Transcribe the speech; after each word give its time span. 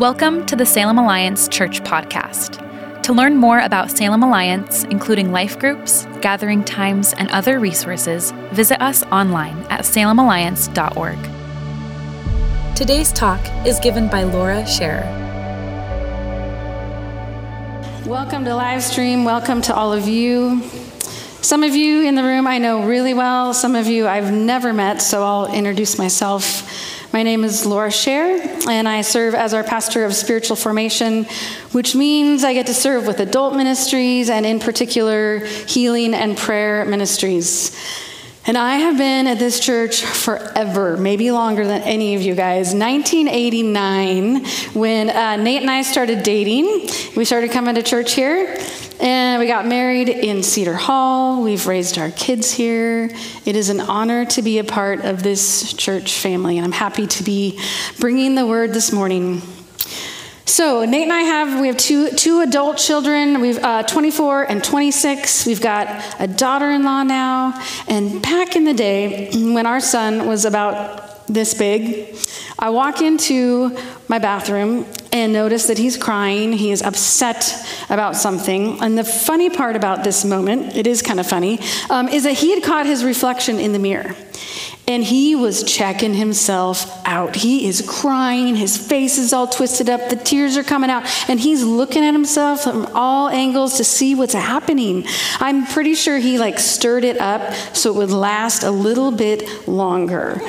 Welcome 0.00 0.46
to 0.46 0.56
the 0.56 0.64
Salem 0.64 0.96
Alliance 0.96 1.46
Church 1.46 1.82
Podcast. 1.82 3.02
To 3.02 3.12
learn 3.12 3.36
more 3.36 3.58
about 3.58 3.90
Salem 3.90 4.22
Alliance, 4.22 4.84
including 4.84 5.30
life 5.30 5.58
groups, 5.58 6.06
gathering 6.22 6.64
times, 6.64 7.12
and 7.18 7.30
other 7.32 7.60
resources, 7.60 8.30
visit 8.50 8.80
us 8.80 9.02
online 9.12 9.58
at 9.64 9.80
salemalliance.org. 9.80 11.18
Today's 12.74 13.12
talk 13.12 13.46
is 13.66 13.78
given 13.80 14.08
by 14.08 14.22
Laura 14.22 14.66
Scherer. 14.66 15.04
Welcome 18.06 18.46
to 18.46 18.54
live 18.54 18.82
stream. 18.82 19.26
Welcome 19.26 19.60
to 19.60 19.74
all 19.74 19.92
of 19.92 20.08
you. 20.08 20.62
Some 21.42 21.62
of 21.62 21.76
you 21.76 22.06
in 22.06 22.14
the 22.14 22.22
room 22.22 22.46
I 22.46 22.56
know 22.56 22.86
really 22.86 23.12
well, 23.12 23.52
some 23.52 23.76
of 23.76 23.86
you 23.86 24.08
I've 24.08 24.32
never 24.32 24.72
met, 24.72 25.02
so 25.02 25.22
I'll 25.22 25.52
introduce 25.52 25.98
myself. 25.98 26.69
My 27.12 27.24
name 27.24 27.42
is 27.42 27.66
Laura 27.66 27.88
Scher, 27.88 28.68
and 28.68 28.88
I 28.88 29.02
serve 29.02 29.34
as 29.34 29.52
our 29.52 29.64
pastor 29.64 30.04
of 30.04 30.14
spiritual 30.14 30.54
formation, 30.54 31.24
which 31.72 31.96
means 31.96 32.44
I 32.44 32.54
get 32.54 32.66
to 32.66 32.74
serve 32.74 33.08
with 33.08 33.18
adult 33.18 33.56
ministries 33.56 34.30
and, 34.30 34.46
in 34.46 34.60
particular, 34.60 35.40
healing 35.66 36.14
and 36.14 36.36
prayer 36.36 36.84
ministries. 36.84 37.76
And 38.50 38.58
I 38.58 38.78
have 38.78 38.98
been 38.98 39.28
at 39.28 39.38
this 39.38 39.60
church 39.60 40.04
forever, 40.04 40.96
maybe 40.96 41.30
longer 41.30 41.64
than 41.64 41.82
any 41.82 42.16
of 42.16 42.22
you 42.22 42.34
guys. 42.34 42.74
1989, 42.74 44.44
when 44.74 45.08
uh, 45.08 45.36
Nate 45.36 45.62
and 45.62 45.70
I 45.70 45.82
started 45.82 46.24
dating, 46.24 46.88
we 47.16 47.24
started 47.24 47.52
coming 47.52 47.76
to 47.76 47.82
church 47.84 48.14
here. 48.14 48.58
And 48.98 49.38
we 49.38 49.46
got 49.46 49.68
married 49.68 50.08
in 50.08 50.42
Cedar 50.42 50.74
Hall. 50.74 51.44
We've 51.44 51.64
raised 51.64 51.96
our 51.96 52.10
kids 52.10 52.50
here. 52.50 53.08
It 53.46 53.54
is 53.54 53.68
an 53.68 53.78
honor 53.78 54.24
to 54.24 54.42
be 54.42 54.58
a 54.58 54.64
part 54.64 55.04
of 55.04 55.22
this 55.22 55.72
church 55.72 56.18
family, 56.18 56.58
and 56.58 56.64
I'm 56.64 56.72
happy 56.72 57.06
to 57.06 57.22
be 57.22 57.56
bringing 58.00 58.34
the 58.34 58.48
word 58.48 58.72
this 58.72 58.90
morning. 58.90 59.42
So 60.50 60.84
Nate 60.84 61.04
and 61.04 61.12
I 61.12 61.20
have 61.20 61.60
we 61.60 61.68
have 61.68 61.76
two 61.76 62.10
two 62.10 62.40
adult 62.40 62.76
children. 62.76 63.40
We've 63.40 63.58
uh, 63.58 63.84
24 63.84 64.50
and 64.50 64.64
26. 64.64 65.46
We've 65.46 65.60
got 65.60 66.04
a 66.18 66.26
daughter-in-law 66.26 67.04
now. 67.04 67.64
And 67.86 68.20
back 68.20 68.56
in 68.56 68.64
the 68.64 68.74
day, 68.74 69.30
when 69.32 69.64
our 69.64 69.78
son 69.78 70.26
was 70.26 70.44
about 70.44 71.24
this 71.28 71.54
big, 71.54 72.16
I 72.58 72.70
walk 72.70 73.00
into 73.00 73.78
my 74.08 74.18
bathroom 74.18 74.86
and 75.12 75.32
notice 75.32 75.66
that 75.66 75.78
he's 75.78 75.96
crying. 75.96 76.52
He 76.52 76.70
is 76.70 76.82
upset 76.82 77.66
about 77.88 78.16
something. 78.16 78.80
And 78.80 78.96
the 78.96 79.04
funny 79.04 79.50
part 79.50 79.76
about 79.76 80.04
this 80.04 80.24
moment, 80.24 80.76
it 80.76 80.86
is 80.86 81.02
kind 81.02 81.18
of 81.18 81.26
funny, 81.26 81.58
um, 81.88 82.08
is 82.08 82.24
that 82.24 82.34
he 82.34 82.54
had 82.54 82.62
caught 82.62 82.86
his 82.86 83.04
reflection 83.04 83.58
in 83.58 83.72
the 83.72 83.78
mirror. 83.78 84.14
And 84.86 85.04
he 85.04 85.36
was 85.36 85.62
checking 85.62 86.14
himself 86.14 87.06
out. 87.06 87.36
He 87.36 87.68
is 87.68 87.84
crying. 87.88 88.56
His 88.56 88.76
face 88.76 89.18
is 89.18 89.32
all 89.32 89.46
twisted 89.46 89.88
up. 89.88 90.10
The 90.10 90.16
tears 90.16 90.56
are 90.56 90.64
coming 90.64 90.90
out. 90.90 91.04
And 91.28 91.38
he's 91.38 91.62
looking 91.62 92.04
at 92.04 92.12
himself 92.12 92.62
from 92.62 92.86
all 92.94 93.28
angles 93.28 93.76
to 93.76 93.84
see 93.84 94.16
what's 94.16 94.34
happening. 94.34 95.06
I'm 95.38 95.64
pretty 95.66 95.94
sure 95.94 96.18
he 96.18 96.38
like 96.38 96.58
stirred 96.58 97.04
it 97.04 97.18
up 97.18 97.54
so 97.72 97.90
it 97.90 97.96
would 97.96 98.10
last 98.10 98.64
a 98.64 98.70
little 98.70 99.12
bit 99.12 99.68
longer. 99.68 100.40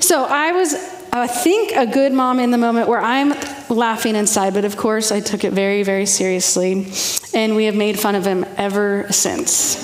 So 0.00 0.24
I 0.24 0.50
was 0.52 0.74
I 1.12 1.26
think 1.26 1.72
a 1.72 1.86
good 1.86 2.12
mom 2.12 2.38
in 2.38 2.50
the 2.50 2.58
moment 2.58 2.88
where 2.88 3.00
I'm 3.00 3.32
laughing 3.68 4.16
inside, 4.16 4.54
but 4.54 4.64
of 4.64 4.76
course 4.76 5.10
I 5.12 5.20
took 5.20 5.44
it 5.44 5.52
very, 5.52 5.82
very 5.82 6.06
seriously, 6.06 6.86
and 7.34 7.56
we 7.56 7.64
have 7.64 7.74
made 7.74 7.98
fun 7.98 8.14
of 8.14 8.24
him 8.24 8.44
ever 8.56 9.06
since. 9.10 9.76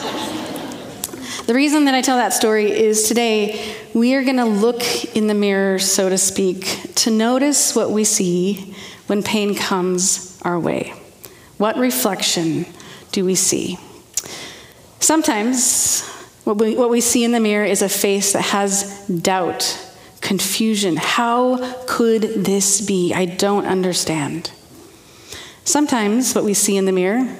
the 1.46 1.54
reason 1.54 1.86
that 1.86 1.94
I 1.94 2.02
tell 2.02 2.16
that 2.16 2.32
story 2.32 2.70
is 2.70 3.08
today 3.08 3.76
we 3.94 4.14
are 4.14 4.24
going 4.24 4.36
to 4.36 4.44
look 4.44 4.82
in 5.16 5.26
the 5.26 5.34
mirror, 5.34 5.78
so 5.78 6.08
to 6.08 6.18
speak, 6.18 6.94
to 6.96 7.10
notice 7.10 7.74
what 7.74 7.90
we 7.90 8.04
see 8.04 8.74
when 9.06 9.22
pain 9.22 9.54
comes 9.54 10.40
our 10.42 10.58
way. 10.58 10.94
What 11.58 11.76
reflection 11.76 12.66
do 13.12 13.24
we 13.24 13.34
see? 13.34 13.78
Sometimes 15.00 16.08
what 16.44 16.58
we, 16.58 16.76
what 16.76 16.90
we 16.90 17.00
see 17.00 17.24
in 17.24 17.32
the 17.32 17.40
mirror 17.40 17.64
is 17.64 17.82
a 17.82 17.88
face 17.88 18.32
that 18.32 18.42
has 18.42 19.06
doubt 19.08 19.91
confusion. 20.22 20.96
How 20.96 21.74
could 21.86 22.22
this 22.22 22.80
be? 22.80 23.12
I 23.12 23.26
don't 23.26 23.66
understand. 23.66 24.50
Sometimes 25.64 26.34
what 26.34 26.44
we 26.44 26.54
see 26.54 26.76
in 26.76 26.86
the 26.86 26.92
mirror 26.92 27.36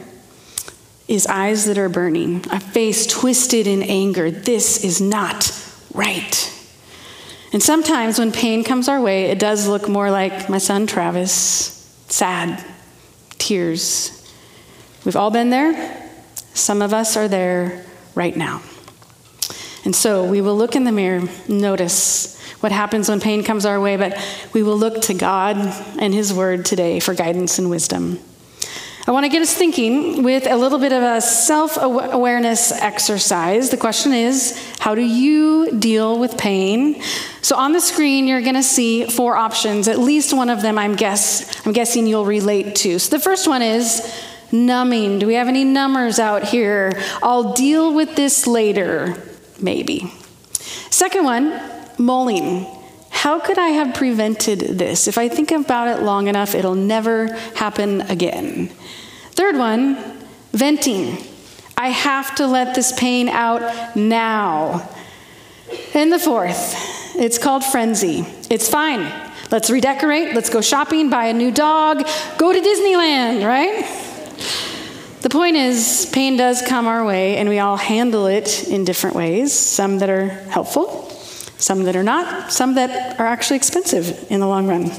is 1.08 1.26
eyes 1.26 1.64
that 1.64 1.78
are 1.78 1.88
burning, 1.88 2.44
a 2.50 2.60
face 2.60 3.06
twisted 3.06 3.66
in 3.66 3.82
anger. 3.82 4.30
This 4.30 4.84
is 4.84 5.00
not 5.00 5.50
right. 5.94 6.48
And 7.52 7.62
sometimes 7.62 8.18
when 8.18 8.32
pain 8.32 8.64
comes 8.64 8.88
our 8.88 9.00
way, 9.00 9.24
it 9.24 9.38
does 9.38 9.66
look 9.66 9.88
more 9.88 10.10
like 10.10 10.48
my 10.48 10.58
son 10.58 10.86
Travis 10.86 11.78
sad, 12.08 12.62
tears. 13.38 14.18
We've 15.04 15.16
all 15.16 15.30
been 15.30 15.50
there. 15.50 16.10
Some 16.54 16.82
of 16.82 16.92
us 16.92 17.16
are 17.16 17.28
there 17.28 17.84
right 18.14 18.36
now. 18.36 18.62
And 19.84 19.96
so 19.96 20.24
we 20.24 20.40
will 20.40 20.56
look 20.56 20.76
in 20.76 20.84
the 20.84 20.92
mirror, 20.92 21.22
notice 21.48 22.41
what 22.62 22.72
happens 22.72 23.08
when 23.08 23.20
pain 23.20 23.42
comes 23.42 23.66
our 23.66 23.80
way, 23.80 23.96
but 23.96 24.16
we 24.52 24.62
will 24.62 24.78
look 24.78 25.02
to 25.02 25.14
God 25.14 25.56
and 25.98 26.14
His 26.14 26.32
Word 26.32 26.64
today 26.64 27.00
for 27.00 27.14
guidance 27.14 27.58
and 27.58 27.68
wisdom. 27.68 28.18
I 29.04 29.10
want 29.10 29.24
to 29.24 29.28
get 29.28 29.42
us 29.42 29.52
thinking 29.52 30.22
with 30.22 30.46
a 30.46 30.56
little 30.56 30.78
bit 30.78 30.92
of 30.92 31.02
a 31.02 31.20
self 31.20 31.76
awareness 31.76 32.70
exercise. 32.70 33.70
The 33.70 33.76
question 33.76 34.12
is 34.12 34.56
how 34.78 34.94
do 34.94 35.02
you 35.02 35.76
deal 35.76 36.20
with 36.20 36.38
pain? 36.38 37.02
So 37.40 37.56
on 37.56 37.72
the 37.72 37.80
screen, 37.80 38.28
you're 38.28 38.42
going 38.42 38.54
to 38.54 38.62
see 38.62 39.06
four 39.06 39.36
options. 39.36 39.88
At 39.88 39.98
least 39.98 40.32
one 40.32 40.48
of 40.48 40.62
them, 40.62 40.78
I'm, 40.78 40.94
guess, 40.94 41.66
I'm 41.66 41.72
guessing 41.72 42.06
you'll 42.06 42.26
relate 42.26 42.76
to. 42.76 43.00
So 43.00 43.16
the 43.16 43.20
first 43.20 43.48
one 43.48 43.62
is 43.62 44.08
numbing. 44.52 45.18
Do 45.18 45.26
we 45.26 45.34
have 45.34 45.48
any 45.48 45.64
numbers 45.64 46.20
out 46.20 46.44
here? 46.44 46.92
I'll 47.24 47.54
deal 47.54 47.92
with 47.92 48.14
this 48.14 48.46
later, 48.46 49.20
maybe. 49.60 50.12
Second 50.90 51.24
one, 51.24 51.71
mulling. 51.98 52.66
How 53.10 53.38
could 53.38 53.58
I 53.58 53.68
have 53.68 53.94
prevented 53.94 54.60
this? 54.60 55.06
If 55.06 55.18
I 55.18 55.28
think 55.28 55.50
about 55.50 55.88
it 55.88 56.02
long 56.02 56.28
enough, 56.28 56.54
it'll 56.54 56.74
never 56.74 57.32
happen 57.54 58.00
again. 58.02 58.68
Third 59.32 59.56
one, 59.56 59.96
venting. 60.52 61.18
I 61.76 61.88
have 61.88 62.34
to 62.36 62.46
let 62.46 62.74
this 62.74 62.92
pain 62.92 63.28
out 63.28 63.96
now. 63.96 64.88
And 65.94 66.12
the 66.12 66.18
fourth, 66.18 66.74
it's 67.16 67.38
called 67.38 67.64
frenzy. 67.64 68.24
It's 68.50 68.68
fine. 68.68 69.10
Let's 69.50 69.68
redecorate, 69.68 70.34
let's 70.34 70.48
go 70.48 70.60
shopping, 70.62 71.10
buy 71.10 71.26
a 71.26 71.34
new 71.34 71.50
dog, 71.50 72.06
go 72.38 72.52
to 72.52 72.58
Disneyland, 72.58 73.46
right? 73.46 73.84
The 75.20 75.28
point 75.28 75.56
is, 75.56 76.08
pain 76.12 76.36
does 76.36 76.62
come 76.62 76.86
our 76.86 77.04
way, 77.04 77.36
and 77.36 77.48
we 77.48 77.58
all 77.58 77.76
handle 77.76 78.26
it 78.26 78.66
in 78.66 78.84
different 78.84 79.14
ways, 79.14 79.52
some 79.52 79.98
that 79.98 80.08
are 80.08 80.28
helpful, 80.28 81.01
some 81.62 81.84
that 81.84 81.94
are 81.94 82.02
not, 82.02 82.50
some 82.50 82.74
that 82.74 83.20
are 83.20 83.26
actually 83.26 83.56
expensive 83.56 84.26
in 84.30 84.40
the 84.40 84.46
long 84.48 84.66
run. 84.66 84.90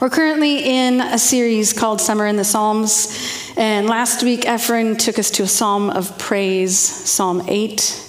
We're 0.00 0.10
currently 0.10 0.64
in 0.64 1.00
a 1.00 1.16
series 1.16 1.72
called 1.72 2.00
Summer 2.00 2.26
in 2.26 2.34
the 2.34 2.44
Psalms, 2.44 3.54
and 3.56 3.86
last 3.86 4.24
week 4.24 4.44
Ephron 4.46 4.96
took 4.96 5.20
us 5.20 5.30
to 5.32 5.44
a 5.44 5.46
psalm 5.46 5.90
of 5.90 6.18
praise, 6.18 6.76
Psalm 6.76 7.44
8. 7.46 8.02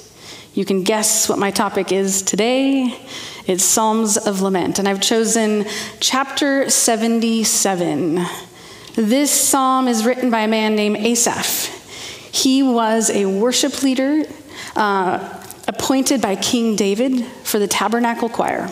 You 0.55 0.65
can 0.65 0.81
guess 0.81 1.29
what 1.29 1.37
my 1.37 1.51
topic 1.51 1.91
is 1.91 2.23
today. 2.23 2.99
It's 3.45 3.63
Psalms 3.63 4.17
of 4.17 4.41
Lament, 4.41 4.79
and 4.79 4.87
I've 4.87 4.99
chosen 4.99 5.67
chapter 5.99 6.67
77. 6.67 8.25
This 8.95 9.29
psalm 9.29 9.87
is 9.87 10.03
written 10.03 10.31
by 10.31 10.39
a 10.39 10.47
man 10.47 10.75
named 10.75 10.97
Asaph. 10.97 11.67
He 12.33 12.63
was 12.63 13.11
a 13.11 13.27
worship 13.27 13.83
leader. 13.83 14.23
Uh, 14.75 15.43
appointed 15.77 16.21
by 16.21 16.35
King 16.35 16.75
David 16.75 17.23
for 17.43 17.59
the 17.59 17.67
tabernacle 17.67 18.29
choir. 18.29 18.69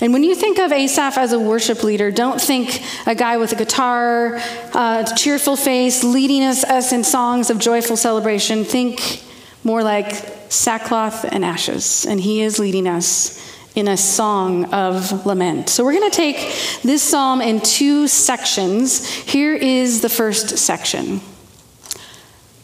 And 0.00 0.12
when 0.12 0.24
you 0.24 0.34
think 0.34 0.58
of 0.58 0.72
Asaph 0.72 1.18
as 1.18 1.32
a 1.32 1.38
worship 1.38 1.82
leader, 1.82 2.10
don't 2.10 2.40
think 2.40 2.82
a 3.06 3.14
guy 3.14 3.36
with 3.36 3.52
a 3.52 3.56
guitar, 3.56 4.38
uh, 4.72 5.04
cheerful 5.14 5.56
face, 5.56 6.02
leading 6.02 6.42
us, 6.42 6.64
us 6.64 6.92
in 6.92 7.04
songs 7.04 7.50
of 7.50 7.58
joyful 7.58 7.96
celebration. 7.96 8.64
Think 8.64 9.22
more 9.62 9.82
like 9.82 10.12
sackcloth 10.48 11.24
and 11.24 11.44
ashes. 11.44 12.06
And 12.06 12.18
he 12.18 12.40
is 12.40 12.58
leading 12.58 12.88
us 12.88 13.44
in 13.74 13.86
a 13.88 13.96
song 13.96 14.72
of 14.72 15.26
lament. 15.26 15.68
So 15.68 15.84
we're 15.84 15.92
going 15.92 16.10
to 16.10 16.16
take 16.16 16.36
this 16.82 17.02
psalm 17.02 17.42
in 17.42 17.60
two 17.60 18.08
sections. 18.08 19.06
Here 19.06 19.54
is 19.54 20.00
the 20.00 20.08
first 20.08 20.58
section 20.58 21.20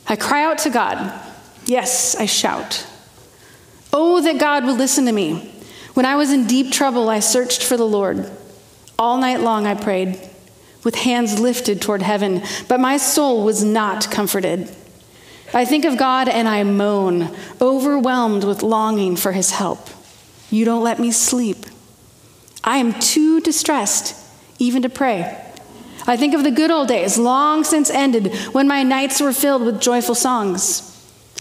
I 0.06 0.16
cry 0.16 0.44
out 0.44 0.58
to 0.58 0.70
God. 0.70 1.20
Yes, 1.64 2.14
I 2.14 2.26
shout. 2.26 2.86
Oh, 3.96 4.20
that 4.20 4.38
God 4.38 4.64
would 4.64 4.76
listen 4.76 5.06
to 5.06 5.12
me. 5.12 5.52
When 5.94 6.04
I 6.04 6.16
was 6.16 6.32
in 6.32 6.48
deep 6.48 6.72
trouble, 6.72 7.08
I 7.08 7.20
searched 7.20 7.62
for 7.62 7.76
the 7.76 7.86
Lord. 7.86 8.28
All 8.98 9.18
night 9.18 9.40
long 9.40 9.68
I 9.68 9.74
prayed, 9.74 10.18
with 10.82 10.96
hands 10.96 11.38
lifted 11.38 11.80
toward 11.80 12.02
heaven, 12.02 12.42
but 12.66 12.80
my 12.80 12.96
soul 12.96 13.44
was 13.44 13.62
not 13.62 14.10
comforted. 14.10 14.68
I 15.54 15.64
think 15.64 15.84
of 15.84 15.96
God 15.96 16.28
and 16.28 16.48
I 16.48 16.64
moan, 16.64 17.32
overwhelmed 17.60 18.42
with 18.42 18.64
longing 18.64 19.14
for 19.14 19.30
his 19.30 19.52
help. 19.52 19.88
You 20.50 20.64
don't 20.64 20.82
let 20.82 20.98
me 20.98 21.12
sleep. 21.12 21.64
I 22.64 22.78
am 22.78 22.98
too 22.98 23.40
distressed. 23.40 24.20
even 24.58 24.82
to 24.82 24.88
pray. 24.88 25.40
I 26.06 26.16
think 26.16 26.34
of 26.34 26.44
the 26.44 26.50
good 26.50 26.70
old 26.70 26.88
days, 26.88 27.18
long 27.18 27.64
since 27.64 27.90
ended, 27.90 28.34
when 28.52 28.68
my 28.68 28.82
nights 28.82 29.20
were 29.20 29.32
filled 29.32 29.62
with 29.62 29.80
joyful 29.80 30.14
songs. 30.14 30.90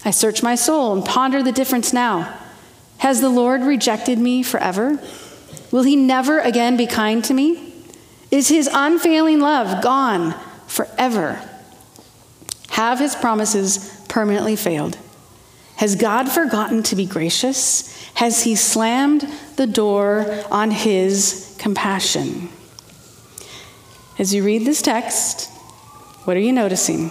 I 0.04 0.10
search 0.10 0.42
my 0.42 0.54
soul 0.54 0.92
and 0.92 1.04
ponder 1.04 1.42
the 1.42 1.52
difference 1.52 1.92
now. 1.92 2.38
Has 3.04 3.20
the 3.20 3.28
Lord 3.28 3.60
rejected 3.60 4.18
me 4.18 4.42
forever? 4.42 4.98
Will 5.70 5.82
he 5.82 5.94
never 5.94 6.38
again 6.38 6.78
be 6.78 6.86
kind 6.86 7.22
to 7.26 7.34
me? 7.34 7.74
Is 8.30 8.48
his 8.48 8.66
unfailing 8.72 9.40
love 9.40 9.82
gone 9.82 10.34
forever? 10.66 11.38
Have 12.70 13.00
his 13.00 13.14
promises 13.14 13.94
permanently 14.08 14.56
failed? 14.56 14.96
Has 15.76 15.96
God 15.96 16.30
forgotten 16.30 16.82
to 16.84 16.96
be 16.96 17.04
gracious? 17.04 18.10
Has 18.14 18.44
he 18.44 18.56
slammed 18.56 19.28
the 19.56 19.66
door 19.66 20.42
on 20.50 20.70
his 20.70 21.54
compassion? 21.58 22.48
As 24.18 24.32
you 24.32 24.42
read 24.42 24.64
this 24.64 24.80
text, 24.80 25.50
what 26.24 26.38
are 26.38 26.40
you 26.40 26.52
noticing? 26.52 27.10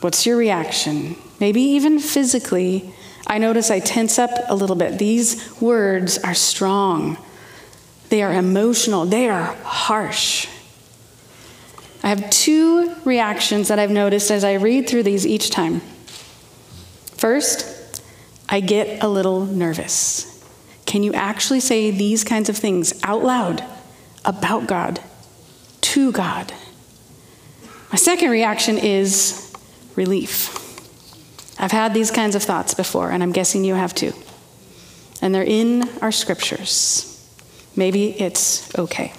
What's 0.00 0.24
your 0.24 0.38
reaction? 0.38 1.14
Maybe 1.40 1.60
even 1.60 1.98
physically, 1.98 2.94
I 3.26 3.38
notice 3.38 3.70
I 3.70 3.80
tense 3.80 4.18
up 4.18 4.30
a 4.48 4.54
little 4.54 4.76
bit. 4.76 4.98
These 4.98 5.60
words 5.60 6.18
are 6.18 6.34
strong, 6.34 7.18
they 8.08 8.22
are 8.22 8.32
emotional, 8.32 9.04
they 9.04 9.28
are 9.28 9.54
harsh. 9.64 10.48
I 12.02 12.10
have 12.10 12.30
two 12.30 12.94
reactions 13.04 13.68
that 13.68 13.80
I've 13.80 13.90
noticed 13.90 14.30
as 14.30 14.44
I 14.44 14.54
read 14.54 14.88
through 14.88 15.02
these 15.02 15.26
each 15.26 15.50
time. 15.50 15.80
First, 17.16 18.00
I 18.48 18.60
get 18.60 19.02
a 19.02 19.08
little 19.08 19.44
nervous. 19.44 20.32
Can 20.86 21.02
you 21.02 21.12
actually 21.14 21.58
say 21.58 21.90
these 21.90 22.22
kinds 22.22 22.48
of 22.48 22.56
things 22.56 22.94
out 23.02 23.24
loud 23.24 23.64
about 24.24 24.68
God, 24.68 25.00
to 25.80 26.12
God? 26.12 26.52
My 27.90 27.96
second 27.96 28.30
reaction 28.30 28.78
is 28.78 29.52
relief. 29.96 30.65
I've 31.58 31.72
had 31.72 31.94
these 31.94 32.10
kinds 32.10 32.34
of 32.34 32.42
thoughts 32.42 32.74
before, 32.74 33.10
and 33.10 33.22
I'm 33.22 33.32
guessing 33.32 33.64
you 33.64 33.74
have 33.74 33.94
too. 33.94 34.12
And 35.22 35.34
they're 35.34 35.42
in 35.42 35.88
our 36.00 36.12
scriptures. 36.12 37.12
Maybe 37.74 38.10
it's 38.20 38.76
okay. 38.78 39.12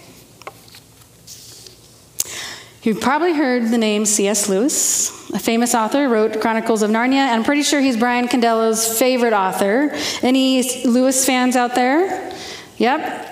You've 2.83 3.01
probably 3.01 3.33
heard 3.33 3.69
the 3.69 3.77
name 3.77 4.05
C.S. 4.05 4.47
Lewis, 4.47 5.29
a 5.31 5.39
famous 5.39 5.75
author, 5.75 6.07
wrote 6.07 6.39
Chronicles 6.39 6.83
of 6.83 6.89
Narnia, 6.89 7.15
and 7.15 7.31
I'm 7.31 7.43
pretty 7.43 7.63
sure 7.63 7.81
he's 7.81 7.97
Brian 7.97 8.27
Condello's 8.27 8.97
favorite 8.97 9.33
author. 9.33 9.91
Any 10.21 10.85
Lewis 10.85 11.25
fans 11.25 11.55
out 11.55 11.75
there? 11.75 12.33
Yep. 12.77 13.26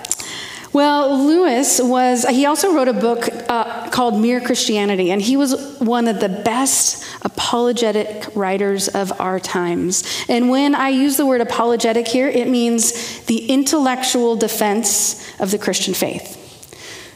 Well, 0.76 1.26
Lewis 1.26 1.80
was, 1.82 2.26
he 2.26 2.46
also 2.46 2.76
wrote 2.76 2.90
a 2.90 2.94
book 2.94 3.30
uh, 3.48 3.90
called 3.92 4.20
Mere 4.20 4.42
Christianity, 4.42 5.10
and 5.10 5.22
he 5.22 5.38
was 5.38 5.80
one 5.80 6.10
of 6.10 6.20
the 6.20 6.28
best 6.28 7.06
apologetic 7.22 8.36
writers 8.36 8.90
of 8.90 9.18
our 9.22 9.40
times. 9.40 10.04
And 10.28 10.50
when 10.50 10.76
I 10.76 10.90
use 10.90 11.16
the 11.16 11.26
word 11.26 11.40
apologetic 11.40 12.10
here, 12.10 12.28
it 12.28 12.50
means 12.50 13.22
the 13.22 13.46
intellectual 13.46 14.36
defense 14.36 15.26
of 15.40 15.52
the 15.52 15.58
Christian 15.58 15.94
faith. 15.94 16.42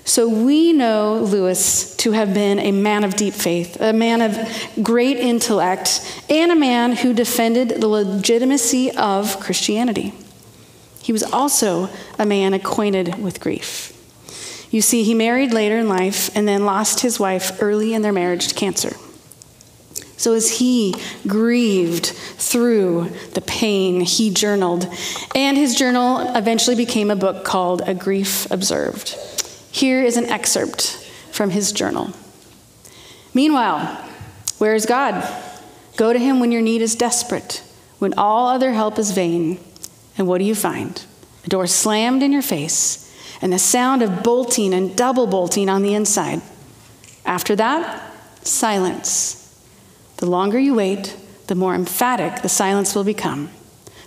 So 0.06 0.30
we 0.30 0.72
know 0.72 1.18
Lewis 1.18 1.98
to 1.98 2.14
have 2.14 2.34
been 2.34 2.60
a 2.60 2.72
man 2.72 3.04
of 3.04 3.18
deep 3.18 3.34
faith, 3.34 3.76
a 3.82 3.92
man 3.92 4.22
of 4.22 4.40
great 4.82 5.18
intellect, 5.18 6.00
and 6.30 6.50
a 6.50 6.56
man 6.56 6.96
who 6.96 7.14
defended 7.14 7.82
the 7.82 7.90
legitimacy 7.90 8.92
of 8.92 9.38
Christianity. 9.42 10.14
He 11.10 11.12
was 11.12 11.24
also 11.24 11.90
a 12.20 12.26
man 12.28 12.54
acquainted 12.54 13.20
with 13.20 13.40
grief. 13.40 13.98
You 14.70 14.80
see, 14.80 15.02
he 15.02 15.16
married 15.16 15.52
later 15.52 15.80
in 15.80 15.90
life 15.90 16.30
and 16.36 16.48
then 16.48 16.66
lost 16.66 17.00
his 17.00 17.20
wife 17.20 17.64
early 17.64 17.96
in 17.96 18.04
their 18.04 18.14
marriage 18.14 18.50
to 18.50 18.54
cancer. 18.54 18.96
So, 20.18 20.34
as 20.34 20.60
he 20.60 20.94
grieved 21.26 22.06
through 22.06 23.10
the 23.34 23.42
pain, 23.42 24.02
he 24.02 24.30
journaled. 24.30 24.88
And 25.34 25.58
his 25.58 25.74
journal 25.74 26.20
eventually 26.36 26.76
became 26.76 27.10
a 27.10 27.16
book 27.16 27.44
called 27.44 27.82
A 27.88 27.96
Grief 27.96 28.46
Observed. 28.52 29.18
Here 29.72 30.04
is 30.04 30.16
an 30.16 30.26
excerpt 30.26 31.12
from 31.32 31.50
his 31.50 31.72
journal. 31.72 32.12
Meanwhile, 33.34 33.88
where 34.60 34.76
is 34.76 34.86
God? 34.86 35.28
Go 35.98 36.14
to 36.14 36.20
him 36.20 36.40
when 36.40 36.52
your 36.52 36.62
need 36.62 36.84
is 36.84 36.94
desperate, 36.94 37.64
when 37.98 38.14
all 38.14 38.48
other 38.48 38.74
help 38.74 39.00
is 39.00 39.10
vain. 39.10 39.60
And 40.19 40.27
what 40.27 40.38
do 40.38 40.44
you 40.44 40.54
find? 40.54 41.04
A 41.45 41.50
door 41.50 41.66
slammed 41.66 42.21
in 42.21 42.33
your 42.33 42.42
face, 42.42 43.06
and 43.42 43.54
the 43.54 43.57
sound 43.57 44.04
of 44.04 44.21
bolting 44.21 44.74
and 44.74 44.95
double 44.95 45.25
bolting 45.25 45.69
on 45.69 45.81
the 45.81 45.95
inside. 45.95 46.42
After 47.25 47.56
that, 47.56 48.13
silence. 48.45 49.38
The 50.18 50.25
longer 50.25 50.60
you 50.60 50.75
wait, 50.75 51.16
the 51.48 51.56
more 51.56 51.74
emphatic 51.74 52.42
the 52.42 52.50
silence 52.50 52.94
will 52.94 53.06
become. 53.06 53.50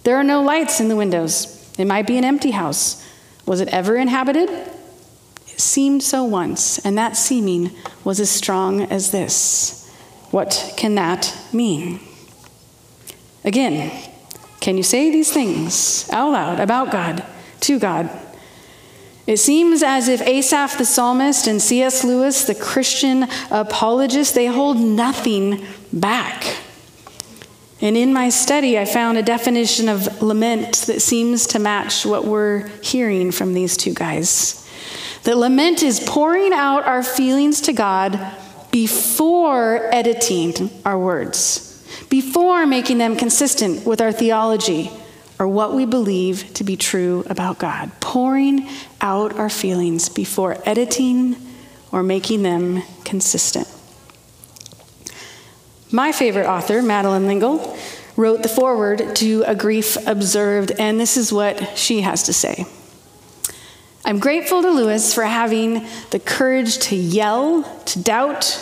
There 0.05 0.17
are 0.17 0.25
no 0.25 0.43
lights 0.43 0.81
in 0.81 0.89
the 0.89 0.97
windows. 0.97 1.73
It 1.79 1.87
might 1.87 2.07
be 2.07 2.19
an 2.19 2.25
empty 2.25 2.51
house. 2.51 3.03
Was 3.47 3.63
it 3.63 3.69
ever 3.69 3.97
inhabited? 3.97 4.51
It 4.51 5.61
seemed 5.61 6.03
so 6.03 6.25
once, 6.25 6.79
and 6.85 6.99
that 6.99 7.17
seeming 7.17 7.71
was 8.05 8.21
as 8.21 8.29
strong 8.29 8.83
as 8.83 9.13
this. 9.13 9.91
What 10.31 10.75
can 10.77 10.95
that 10.97 11.35
mean? 11.55 12.01
Again, 13.45 14.12
can 14.63 14.77
you 14.77 14.85
say 14.85 15.11
these 15.11 15.33
things 15.33 16.09
out 16.11 16.31
loud 16.31 16.61
about 16.61 16.93
God, 16.93 17.25
to 17.61 17.81
God? 17.81 18.09
It 19.27 19.39
seems 19.39 19.83
as 19.83 20.07
if 20.07 20.23
Asaph 20.23 20.79
the 20.79 20.85
psalmist 20.85 21.49
and 21.49 21.61
C.S. 21.61 22.05
Lewis, 22.05 22.45
the 22.45 22.55
Christian 22.55 23.27
apologist, 23.51 24.37
they 24.37 24.47
hold 24.47 24.79
nothing 24.79 25.67
back. 25.93 26.57
And 27.81 27.97
in 27.97 28.13
my 28.13 28.29
study, 28.29 28.79
I 28.79 28.85
found 28.85 29.19
a 29.19 29.23
definition 29.25 29.89
of 29.89 30.23
lament 30.23 30.77
that 30.87 31.03
seems 31.03 31.49
to 31.49 31.59
match 31.59 32.07
what 32.07 32.25
we're 32.25 32.69
hearing 32.83 33.33
from 33.33 33.55
these 33.55 33.77
two 33.77 33.93
guys. 33.93 34.65
That 35.25 35.39
lament 35.39 35.83
is 35.83 35.99
pouring 35.99 36.53
out 36.53 36.85
our 36.85 37.03
feelings 37.03 37.63
to 37.63 37.73
God 37.73 38.21
before 38.71 39.93
editing 39.93 40.71
our 40.85 40.99
words, 40.99 41.72
before 42.09 42.67
making 42.67 42.99
them 42.99 43.17
consistent 43.17 43.87
with 43.87 44.01
our 44.01 44.13
theology 44.13 44.91
or 45.39 45.49
what 45.49 45.75
we 45.75 45.85
believe 45.87 46.53
to 46.55 46.65
be 46.65 46.77
true 46.77 47.25
about 47.29 47.59
God. 47.59 47.91
Pouring 48.01 48.69
out 49.01 49.39
our 49.39 49.51
feelings 49.51 50.09
before 50.09 50.57
editing 50.65 51.37
or 51.91 52.03
making 52.03 52.43
them 52.43 52.83
consistent. 53.05 53.69
My 55.91 56.13
favorite 56.13 56.47
author, 56.47 56.81
Madeleine 56.81 57.27
L'Engle, 57.27 57.77
wrote 58.17 58.43
the 58.43 58.49
foreword 58.49 59.17
to 59.17 59.43
A 59.47 59.55
Grief 59.55 59.97
Observed, 60.07 60.73
and 60.79 61.01
this 61.01 61.17
is 61.17 61.33
what 61.33 61.77
she 61.77 62.03
has 62.03 62.23
to 62.25 62.33
say. 62.33 62.65
I'm 64.05 64.19
grateful 64.19 64.63
to 64.63 64.71
Lewis 64.71 65.15
for 65.15 65.25
having 65.25 65.87
the 66.11 66.19
courage 66.19 66.79
to 66.79 66.97
yell, 66.97 67.63
to 67.87 68.03
doubt, 68.03 68.59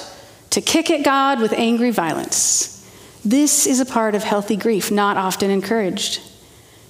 to 0.50 0.60
kick 0.60 0.90
at 0.90 1.04
God 1.04 1.40
with 1.40 1.52
angry 1.52 1.90
violence. 1.90 2.79
This 3.24 3.66
is 3.66 3.80
a 3.80 3.86
part 3.86 4.14
of 4.14 4.24
healthy 4.24 4.56
grief, 4.56 4.90
not 4.90 5.16
often 5.16 5.50
encouraged. 5.50 6.20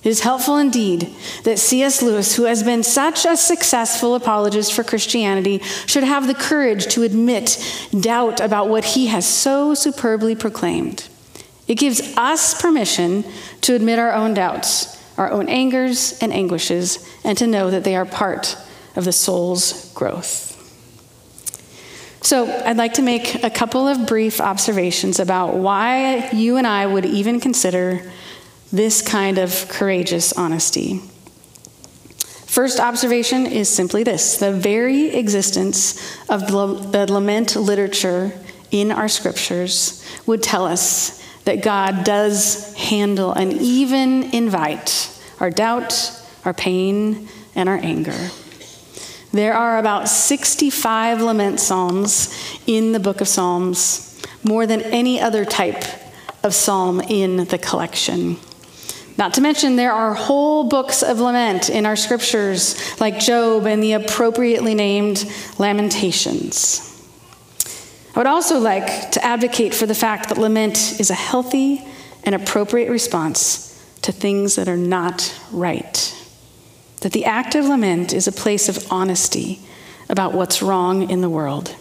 It 0.03 0.09
is 0.09 0.21
helpful 0.21 0.57
indeed 0.57 1.15
that 1.45 1.59
C.S. 1.59 2.01
Lewis, 2.01 2.37
who 2.37 2.45
has 2.45 2.63
been 2.63 2.83
such 2.83 3.27
a 3.27 3.37
successful 3.37 4.15
apologist 4.15 4.73
for 4.73 4.83
Christianity, 4.83 5.59
should 5.87 6.05
have 6.05 6.27
the 6.27 6.35
courage 6.35 6.87
to 6.95 7.03
admit 7.03 7.63
doubt 7.99 8.41
about 8.41 8.69
what 8.69 8.85
he 8.85 9.09
has 9.09 9.27
so 9.27 9.75
superbly 9.75 10.35
proclaimed. 10.35 11.07
It 11.69 11.75
gives 11.75 12.17
us 12.17 12.61
permission 12.61 13.25
to 13.61 13.75
admit 13.75 13.99
our 13.99 14.13
own 14.13 14.33
doubts 14.33 14.97
our 15.21 15.31
own 15.31 15.51
angers 15.51 16.19
and 16.23 16.33
anguishes, 16.33 17.07
and 17.25 17.37
to 17.37 17.47
know 17.47 17.71
that 17.71 17.85
they 17.85 17.95
are 17.95 18.07
part 18.07 18.57
of 18.97 19.05
the 19.05 19.13
soul's 19.13 19.93
growth. 19.93 20.57
So, 22.23 22.47
I'd 22.67 22.77
like 22.77 22.95
to 22.95 23.03
make 23.03 23.43
a 23.43 23.51
couple 23.51 23.89
of 23.89 24.07
brief 24.07 24.43
observations 24.43 25.21
about 25.21 25.55
why 25.55 26.29
you 26.33 26.59
and 26.59 26.67
I 26.67 26.87
would 26.87 27.07
even 27.07 27.41
consider 27.41 28.03
this 28.71 29.01
kind 29.01 29.39
of 29.39 29.67
courageous 29.69 30.35
honesty. 30.35 31.01
First 32.45 32.79
observation 32.79 33.47
is 33.47 33.69
simply 33.69 34.03
this 34.03 34.39
the 34.39 34.53
very 34.53 35.15
existence 35.15 36.19
of 36.29 36.49
the 36.49 37.07
lament 37.11 37.57
literature 37.57 38.33
in 38.71 38.93
our 38.93 39.09
scriptures 39.09 40.05
would 40.27 40.43
tell 40.43 40.67
us 40.67 41.25
that 41.45 41.63
God 41.63 42.05
does 42.05 42.75
handle 42.75 43.33
and 43.33 43.53
even 43.55 44.35
invite 44.35 45.17
our 45.41 45.51
doubt, 45.51 46.13
our 46.45 46.53
pain, 46.53 47.29
and 47.55 47.69
our 47.69 47.79
anger. 47.79 48.31
There 49.33 49.55
are 49.55 49.79
about 49.79 50.09
65 50.09 51.23
lament 51.23 51.61
psalms 51.61 52.35
in 52.67 52.93
the 52.93 52.99
book 52.99 53.21
of 53.21 53.29
Psalms, 53.29 54.21
more 54.43 54.67
than 54.67 54.83
any 54.83 55.21
other 55.21 55.45
type 55.45 55.85
of 56.43 56.55
psalm 56.55 57.01
in 57.01 57.45
the 57.45 57.59
collection. 57.59 58.39
Not 59.17 59.35
to 59.35 59.41
mention, 59.41 59.77
there 59.77 59.93
are 59.93 60.15
whole 60.15 60.65
books 60.65 61.03
of 61.03 61.21
lament 61.21 61.69
in 61.71 61.87
our 61.87 61.95
scriptures, 61.95 62.99
like 63.01 63.21
Job 63.21 63.67
and 63.67 63.83
the 63.83 63.93
appropriately 63.93 64.75
named 64.75 65.31
Lamentations. 65.59 66.87
I 68.15 68.19
would 68.19 68.27
also 68.27 68.59
like 68.59 69.13
to 69.13 69.25
advocate 69.25 69.75
for 69.75 69.87
the 69.87 69.95
fact 69.95 70.31
that 70.31 70.39
lament 70.39 70.99
is 70.99 71.11
a 71.11 71.15
healthy 71.15 71.87
and 72.25 72.35
appropriate 72.35 72.91
response 72.91 73.67
to 74.03 74.11
things 74.11 74.57
that 74.57 74.69
are 74.69 74.77
not 74.77 75.39
right. 75.53 76.20
That 77.01 77.13
the 77.13 77.25
act 77.25 77.55
of 77.55 77.67
lament 77.67 78.13
is 78.13 78.27
a 78.27 78.33
place 78.33 78.69
of 78.69 78.91
honesty 78.93 79.61
about 80.09 80.35
what's 80.35 80.63
wrong 80.63 81.11
in 81.11 81.21
the 81.21 81.31
world. 81.31 81.75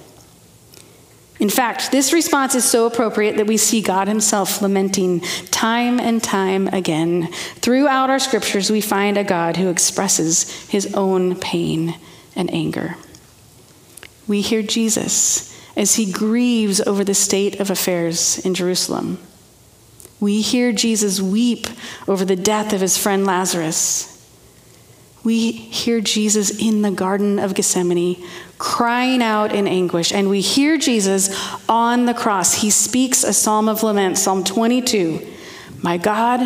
In 1.40 1.50
fact, 1.50 1.92
this 1.92 2.12
response 2.12 2.54
is 2.54 2.66
so 2.66 2.86
appropriate 2.86 3.38
that 3.38 3.48
we 3.48 3.56
see 3.56 3.82
God 3.82 4.08
Himself 4.10 4.62
lamenting 4.62 5.22
time 5.52 6.00
and 6.00 6.22
time 6.22 6.68
again. 6.68 7.32
Throughout 7.56 8.10
our 8.10 8.20
scriptures, 8.20 8.70
we 8.70 8.82
find 8.82 9.18
a 9.18 9.24
God 9.24 9.56
who 9.56 9.70
expresses 9.70 10.68
His 10.68 10.94
own 10.94 11.40
pain 11.40 11.96
and 12.36 12.54
anger. 12.54 12.96
We 14.28 14.42
hear 14.42 14.62
Jesus 14.62 15.50
as 15.78 15.96
He 15.96 16.12
grieves 16.12 16.82
over 16.82 17.06
the 17.06 17.14
state 17.14 17.62
of 17.62 17.72
affairs 17.72 18.38
in 18.46 18.54
Jerusalem. 18.54 19.18
We 20.20 20.42
hear 20.42 20.74
Jesus 20.74 21.22
weep 21.22 21.68
over 22.08 22.26
the 22.26 22.36
death 22.36 22.74
of 22.74 22.82
his 22.82 22.98
friend 22.98 23.26
Lazarus. 23.26 24.19
We 25.24 25.52
hear 25.52 26.00
Jesus 26.02 26.50
in 26.50 26.82
the 26.82 26.92
Garden 26.92 27.40
of 27.40 27.54
Gethsemane 27.54 28.24
crying 28.58 29.22
out 29.22 29.54
in 29.54 29.68
anguish, 29.68 30.12
and 30.12 30.30
we 30.30 30.42
hear 30.42 30.78
Jesus 30.78 31.30
on 31.68 32.06
the 32.06 32.14
cross. 32.14 32.54
He 32.56 32.70
speaks 32.70 33.24
a 33.24 33.34
psalm 33.34 33.68
of 33.68 33.84
lament, 33.84 34.18
Psalm 34.18 34.44
22 34.44 35.26
My 35.82 35.98
God, 35.98 36.40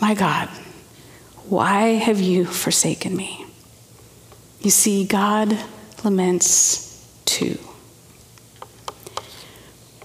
my 0.00 0.14
God, 0.14 0.48
why 1.48 1.94
have 1.94 2.20
you 2.20 2.44
forsaken 2.44 3.16
me? 3.16 3.46
You 4.60 4.70
see, 4.70 5.04
God 5.04 5.58
laments 6.04 7.06
too. 7.24 7.58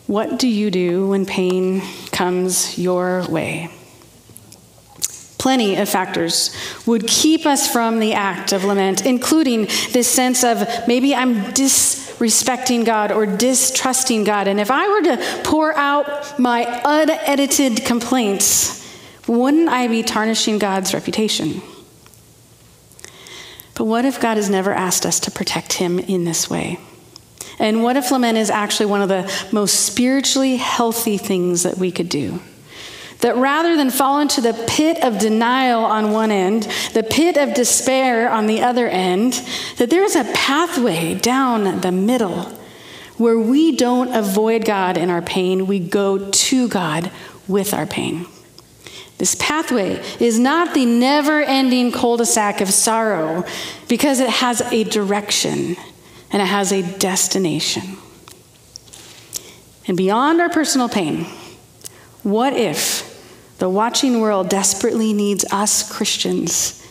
What 0.08 0.40
do 0.40 0.48
you 0.48 0.72
do 0.72 1.10
when 1.10 1.26
pain 1.26 1.82
comes 2.12 2.78
your 2.78 3.26
way? 3.28 3.72
Plenty 5.46 5.76
of 5.76 5.88
factors 5.88 6.50
would 6.88 7.06
keep 7.06 7.46
us 7.46 7.72
from 7.72 8.00
the 8.00 8.14
act 8.14 8.52
of 8.52 8.64
lament, 8.64 9.06
including 9.06 9.68
this 9.92 10.08
sense 10.08 10.44
of 10.44 10.68
maybe 10.88 11.14
I'm 11.14 11.36
disrespecting 11.54 12.84
God 12.84 13.12
or 13.12 13.28
distrusting 13.28 14.24
God. 14.24 14.48
And 14.48 14.60
if 14.60 14.72
I 14.72 14.88
were 14.88 15.04
to 15.04 15.42
pour 15.44 15.78
out 15.78 16.40
my 16.40 16.82
unedited 16.84 17.86
complaints, 17.86 18.92
wouldn't 19.28 19.70
I 19.70 19.88
be 19.88 20.02
tarnishing 20.02 20.58
God's 20.58 20.96
reputation? 20.96 21.62
But 23.76 23.86
what 23.86 24.04
if 24.04 24.20
God 24.20 24.38
has 24.38 24.50
never 24.50 24.74
asked 24.74 25.06
us 25.06 25.20
to 25.20 25.30
protect 25.30 25.74
him 25.74 26.00
in 26.00 26.24
this 26.24 26.50
way? 26.50 26.80
And 27.60 27.84
what 27.84 27.98
if 27.98 28.10
lament 28.10 28.40
is 28.40 28.50
actually 28.50 28.88
one 28.88 29.04
of 29.04 29.10
the 29.10 29.32
most 29.52 29.86
spiritually 29.86 30.56
healthy 30.56 31.20
things 31.20 31.62
that 31.62 31.78
we 31.78 31.92
could 31.92 32.10
do? 32.10 32.40
That 33.22 33.38
rather 33.38 33.76
than 33.76 33.90
fall 33.90 34.20
into 34.20 34.42
the 34.42 34.54
pit 34.68 35.04
of 35.04 35.20
denial 35.20 35.84
on 35.84 36.12
one 36.12 36.32
end, 36.32 36.64
the 36.94 37.02
pit 37.02 37.38
of 37.38 37.54
despair 37.54 38.30
on 38.30 38.46
the 38.46 38.62
other 38.62 38.88
end, 38.88 39.42
that 39.78 39.90
there 39.90 40.04
is 40.04 40.16
a 40.16 40.26
pathway 40.34 41.16
down 41.16 41.82
the 41.82 41.92
middle 41.92 42.52
where 43.18 43.40
we 43.40 43.76
don't 43.76 44.14
avoid 44.14 44.66
God 44.66 44.98
in 44.98 45.10
our 45.10 45.22
pain, 45.22 45.68
we 45.68 45.80
go 45.80 46.30
to 46.30 46.68
God 46.68 47.10
with 47.48 47.74
our 47.74 47.86
pain. 47.86 48.26
This 49.18 49.36
pathway 49.36 50.04
is 50.20 50.38
not 50.38 50.74
the 50.74 50.86
never 50.86 51.42
ending 51.42 51.92
cul 51.92 52.18
de 52.18 52.26
sac 52.26 52.60
of 52.60 52.70
sorrow 52.70 53.46
because 53.88 54.20
it 54.20 54.30
has 54.30 54.62
a 54.74 54.84
direction 54.84 55.78
and 56.32 56.42
it 56.42 56.46
has 56.46 56.74
a 56.74 56.82
destination. 56.98 57.98
And 59.88 59.96
beyond 59.96 60.42
our 60.42 60.50
personal 60.50 60.90
pain, 60.90 61.26
what 62.24 62.54
if 62.54 63.05
the 63.58 63.70
watching 63.70 64.20
world 64.20 64.50
desperately 64.50 65.14
needs 65.14 65.46
us 65.52 65.90
Christians 65.90 66.86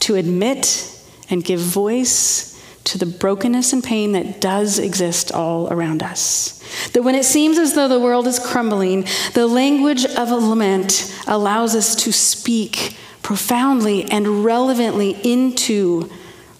to 0.00 0.14
admit 0.14 0.90
and 1.30 1.44
give 1.44 1.60
voice 1.60 2.50
to 2.84 2.98
the 2.98 3.06
brokenness 3.06 3.72
and 3.72 3.82
pain 3.82 4.12
that 4.12 4.40
does 4.40 4.78
exist 4.78 5.32
all 5.32 5.72
around 5.72 6.02
us? 6.02 6.62
That 6.92 7.02
when 7.02 7.14
it 7.14 7.24
seems 7.24 7.58
as 7.58 7.74
though 7.74 7.88
the 7.88 8.00
world 8.00 8.26
is 8.26 8.38
crumbling, 8.38 9.06
the 9.32 9.46
language 9.46 10.04
of 10.04 10.30
a 10.30 10.36
lament 10.36 11.14
allows 11.26 11.74
us 11.74 11.96
to 11.96 12.12
speak 12.12 12.96
profoundly 13.22 14.04
and 14.10 14.44
relevantly 14.44 15.10
into 15.24 16.10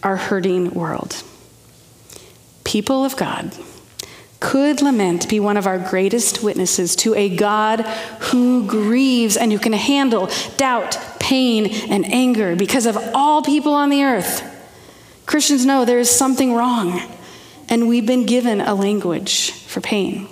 our 0.02 0.16
hurting 0.16 0.70
world 0.70 1.22
people 2.64 3.04
of 3.04 3.16
God, 3.16 3.52
could 4.44 4.82
lament 4.82 5.26
be 5.30 5.40
one 5.40 5.56
of 5.56 5.66
our 5.66 5.78
greatest 5.78 6.42
witnesses 6.42 6.94
to 6.96 7.14
a 7.14 7.34
God 7.34 7.80
who 8.30 8.66
grieves 8.66 9.38
and 9.38 9.50
who 9.50 9.58
can 9.58 9.72
handle 9.72 10.28
doubt, 10.58 10.98
pain, 11.18 11.66
and 11.90 12.04
anger 12.04 12.54
because 12.54 12.84
of 12.84 12.98
all 13.14 13.42
people 13.42 13.72
on 13.72 13.88
the 13.88 14.04
earth? 14.04 14.42
Christians 15.24 15.64
know 15.64 15.86
there 15.86 15.98
is 15.98 16.10
something 16.10 16.52
wrong, 16.52 17.00
and 17.70 17.88
we've 17.88 18.04
been 18.04 18.26
given 18.26 18.60
a 18.60 18.74
language 18.74 19.52
for 19.52 19.80
pain. 19.80 20.28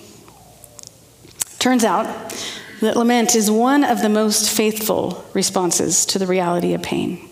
Turns 1.58 1.82
out 1.82 2.34
that 2.82 2.96
lament 2.96 3.34
is 3.34 3.50
one 3.50 3.82
of 3.82 4.02
the 4.02 4.10
most 4.10 4.50
faithful 4.50 5.24
responses 5.32 6.04
to 6.04 6.18
the 6.18 6.26
reality 6.26 6.74
of 6.74 6.82
pain. 6.82 7.30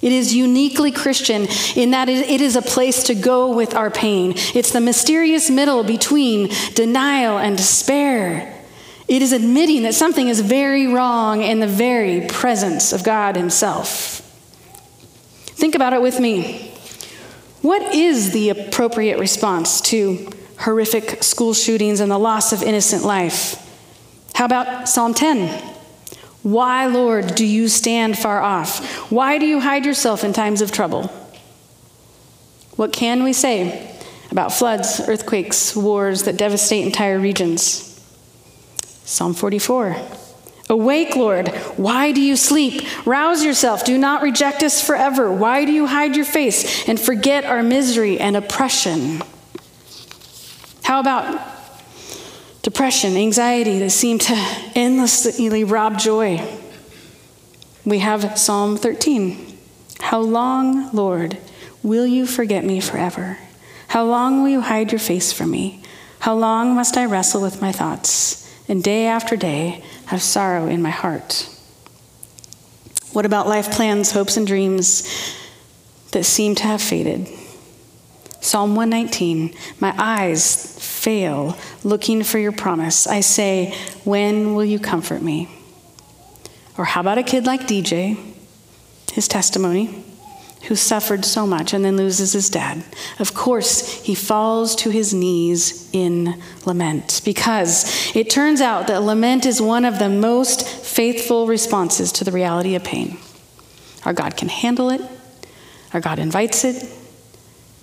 It 0.00 0.12
is 0.12 0.34
uniquely 0.34 0.92
Christian 0.92 1.48
in 1.74 1.90
that 1.90 2.08
it 2.08 2.40
is 2.40 2.56
a 2.56 2.62
place 2.62 3.04
to 3.04 3.14
go 3.14 3.54
with 3.54 3.74
our 3.74 3.90
pain. 3.90 4.34
It's 4.54 4.72
the 4.72 4.80
mysterious 4.80 5.50
middle 5.50 5.82
between 5.82 6.50
denial 6.74 7.38
and 7.38 7.56
despair. 7.56 8.54
It 9.08 9.22
is 9.22 9.32
admitting 9.32 9.82
that 9.84 9.94
something 9.94 10.28
is 10.28 10.40
very 10.40 10.86
wrong 10.86 11.42
in 11.42 11.60
the 11.60 11.66
very 11.66 12.26
presence 12.26 12.92
of 12.92 13.02
God 13.02 13.36
Himself. 13.36 14.20
Think 15.46 15.74
about 15.74 15.92
it 15.92 16.02
with 16.02 16.20
me. 16.20 16.72
What 17.62 17.94
is 17.94 18.30
the 18.32 18.50
appropriate 18.50 19.18
response 19.18 19.80
to 19.82 20.30
horrific 20.58 21.24
school 21.24 21.54
shootings 21.54 22.00
and 22.00 22.10
the 22.10 22.18
loss 22.18 22.52
of 22.52 22.62
innocent 22.62 23.02
life? 23.02 23.64
How 24.34 24.44
about 24.44 24.88
Psalm 24.88 25.14
10? 25.14 25.77
Why, 26.42 26.86
Lord, 26.86 27.34
do 27.34 27.44
you 27.44 27.68
stand 27.68 28.18
far 28.18 28.40
off? 28.40 29.10
Why 29.10 29.38
do 29.38 29.46
you 29.46 29.60
hide 29.60 29.84
yourself 29.84 30.24
in 30.24 30.32
times 30.32 30.60
of 30.60 30.72
trouble? 30.72 31.08
What 32.76 32.92
can 32.92 33.24
we 33.24 33.32
say 33.32 33.96
about 34.30 34.52
floods, 34.52 35.00
earthquakes, 35.08 35.74
wars 35.74 36.22
that 36.24 36.36
devastate 36.36 36.86
entire 36.86 37.18
regions? 37.18 37.84
Psalm 39.04 39.34
44. 39.34 39.96
Awake, 40.70 41.16
Lord. 41.16 41.48
Why 41.76 42.12
do 42.12 42.20
you 42.20 42.36
sleep? 42.36 42.82
Rouse 43.06 43.42
yourself. 43.42 43.84
Do 43.84 43.96
not 43.96 44.22
reject 44.22 44.62
us 44.62 44.86
forever. 44.86 45.32
Why 45.32 45.64
do 45.64 45.72
you 45.72 45.86
hide 45.86 46.14
your 46.14 46.26
face 46.26 46.86
and 46.86 47.00
forget 47.00 47.44
our 47.44 47.62
misery 47.62 48.20
and 48.20 48.36
oppression? 48.36 49.22
How 50.82 51.00
about 51.00 51.57
depression, 52.68 53.16
anxiety 53.16 53.78
that 53.78 53.88
seem 53.88 54.18
to 54.18 54.34
endlessly 54.74 55.64
rob 55.64 55.98
joy. 55.98 56.38
We 57.86 58.00
have 58.00 58.38
Psalm 58.38 58.76
13. 58.76 59.56
How 60.00 60.20
long, 60.20 60.90
Lord, 60.92 61.38
will 61.82 62.06
you 62.06 62.26
forget 62.26 62.66
me 62.66 62.78
forever? 62.80 63.38
How 63.88 64.04
long 64.04 64.42
will 64.42 64.50
you 64.50 64.60
hide 64.60 64.92
your 64.92 64.98
face 64.98 65.32
from 65.32 65.50
me? 65.50 65.82
How 66.18 66.34
long 66.34 66.74
must 66.74 66.98
I 66.98 67.06
wrestle 67.06 67.40
with 67.40 67.62
my 67.62 67.72
thoughts 67.72 68.46
and 68.68 68.84
day 68.84 69.06
after 69.06 69.34
day 69.34 69.82
have 70.04 70.20
sorrow 70.20 70.66
in 70.66 70.82
my 70.82 70.90
heart? 70.90 71.48
What 73.14 73.24
about 73.24 73.48
life 73.48 73.72
plans, 73.72 74.12
hopes, 74.12 74.36
and 74.36 74.46
dreams 74.46 75.08
that 76.10 76.24
seem 76.24 76.54
to 76.56 76.64
have 76.64 76.82
faded? 76.82 77.28
Psalm 78.40 78.74
119 78.76 79.54
My 79.80 79.94
eyes 79.98 80.78
fail 80.78 81.56
looking 81.84 82.22
for 82.22 82.38
your 82.38 82.52
promise. 82.52 83.06
I 83.06 83.20
say, 83.20 83.74
When 84.04 84.54
will 84.54 84.64
you 84.64 84.78
comfort 84.78 85.22
me? 85.22 85.48
Or 86.76 86.84
how 86.84 87.00
about 87.00 87.18
a 87.18 87.22
kid 87.22 87.46
like 87.46 87.62
DJ, 87.62 88.16
his 89.12 89.26
testimony, 89.26 90.04
who 90.62 90.76
suffered 90.76 91.24
so 91.24 91.46
much 91.46 91.72
and 91.72 91.84
then 91.84 91.96
loses 91.96 92.32
his 92.32 92.50
dad? 92.50 92.84
Of 93.18 93.34
course, 93.34 94.02
he 94.02 94.14
falls 94.14 94.76
to 94.76 94.90
his 94.90 95.12
knees 95.12 95.90
in 95.92 96.40
lament 96.64 97.22
because 97.24 98.14
it 98.14 98.30
turns 98.30 98.60
out 98.60 98.86
that 98.86 99.02
lament 99.02 99.44
is 99.44 99.60
one 99.60 99.84
of 99.84 99.98
the 99.98 100.08
most 100.08 100.66
faithful 100.66 101.46
responses 101.46 102.12
to 102.12 102.24
the 102.24 102.32
reality 102.32 102.76
of 102.76 102.84
pain. 102.84 103.18
Our 104.04 104.12
God 104.12 104.36
can 104.36 104.48
handle 104.48 104.90
it, 104.90 105.00
our 105.92 106.00
God 106.00 106.20
invites 106.20 106.64
it, 106.64 106.84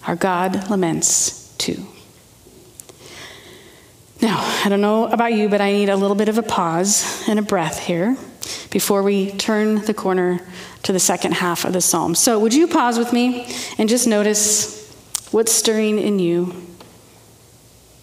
our 0.08 0.16
God 0.16 0.70
laments 0.70 1.54
too. 1.58 1.86
Now, 4.22 4.40
I 4.64 4.70
don't 4.70 4.82
know 4.82 5.08
about 5.08 5.34
you, 5.34 5.50
but 5.50 5.62
I 5.62 5.72
need 5.72 5.90
a 5.90 5.96
little 5.96 6.16
bit 6.16 6.30
of 6.30 6.38
a 6.38 6.44
pause 6.44 7.28
and 7.28 7.38
a 7.38 7.42
breath 7.42 7.80
here 7.80 8.18
before 8.72 9.04
we 9.04 9.32
turn 9.32 9.84
the 9.86 9.94
corner 9.94 10.40
to 10.84 10.94
the 10.94 11.00
second 11.00 11.34
half 11.34 11.66
of 11.66 11.74
the 11.74 11.82
psalm. 11.82 12.16
So, 12.16 12.40
would 12.40 12.54
you 12.54 12.68
pause 12.68 12.98
with 12.98 13.12
me 13.12 13.48
and 13.78 13.90
just 13.90 14.08
notice 14.08 14.92
what's 15.32 15.52
stirring 15.52 16.00
in 16.00 16.20
you? 16.20 16.54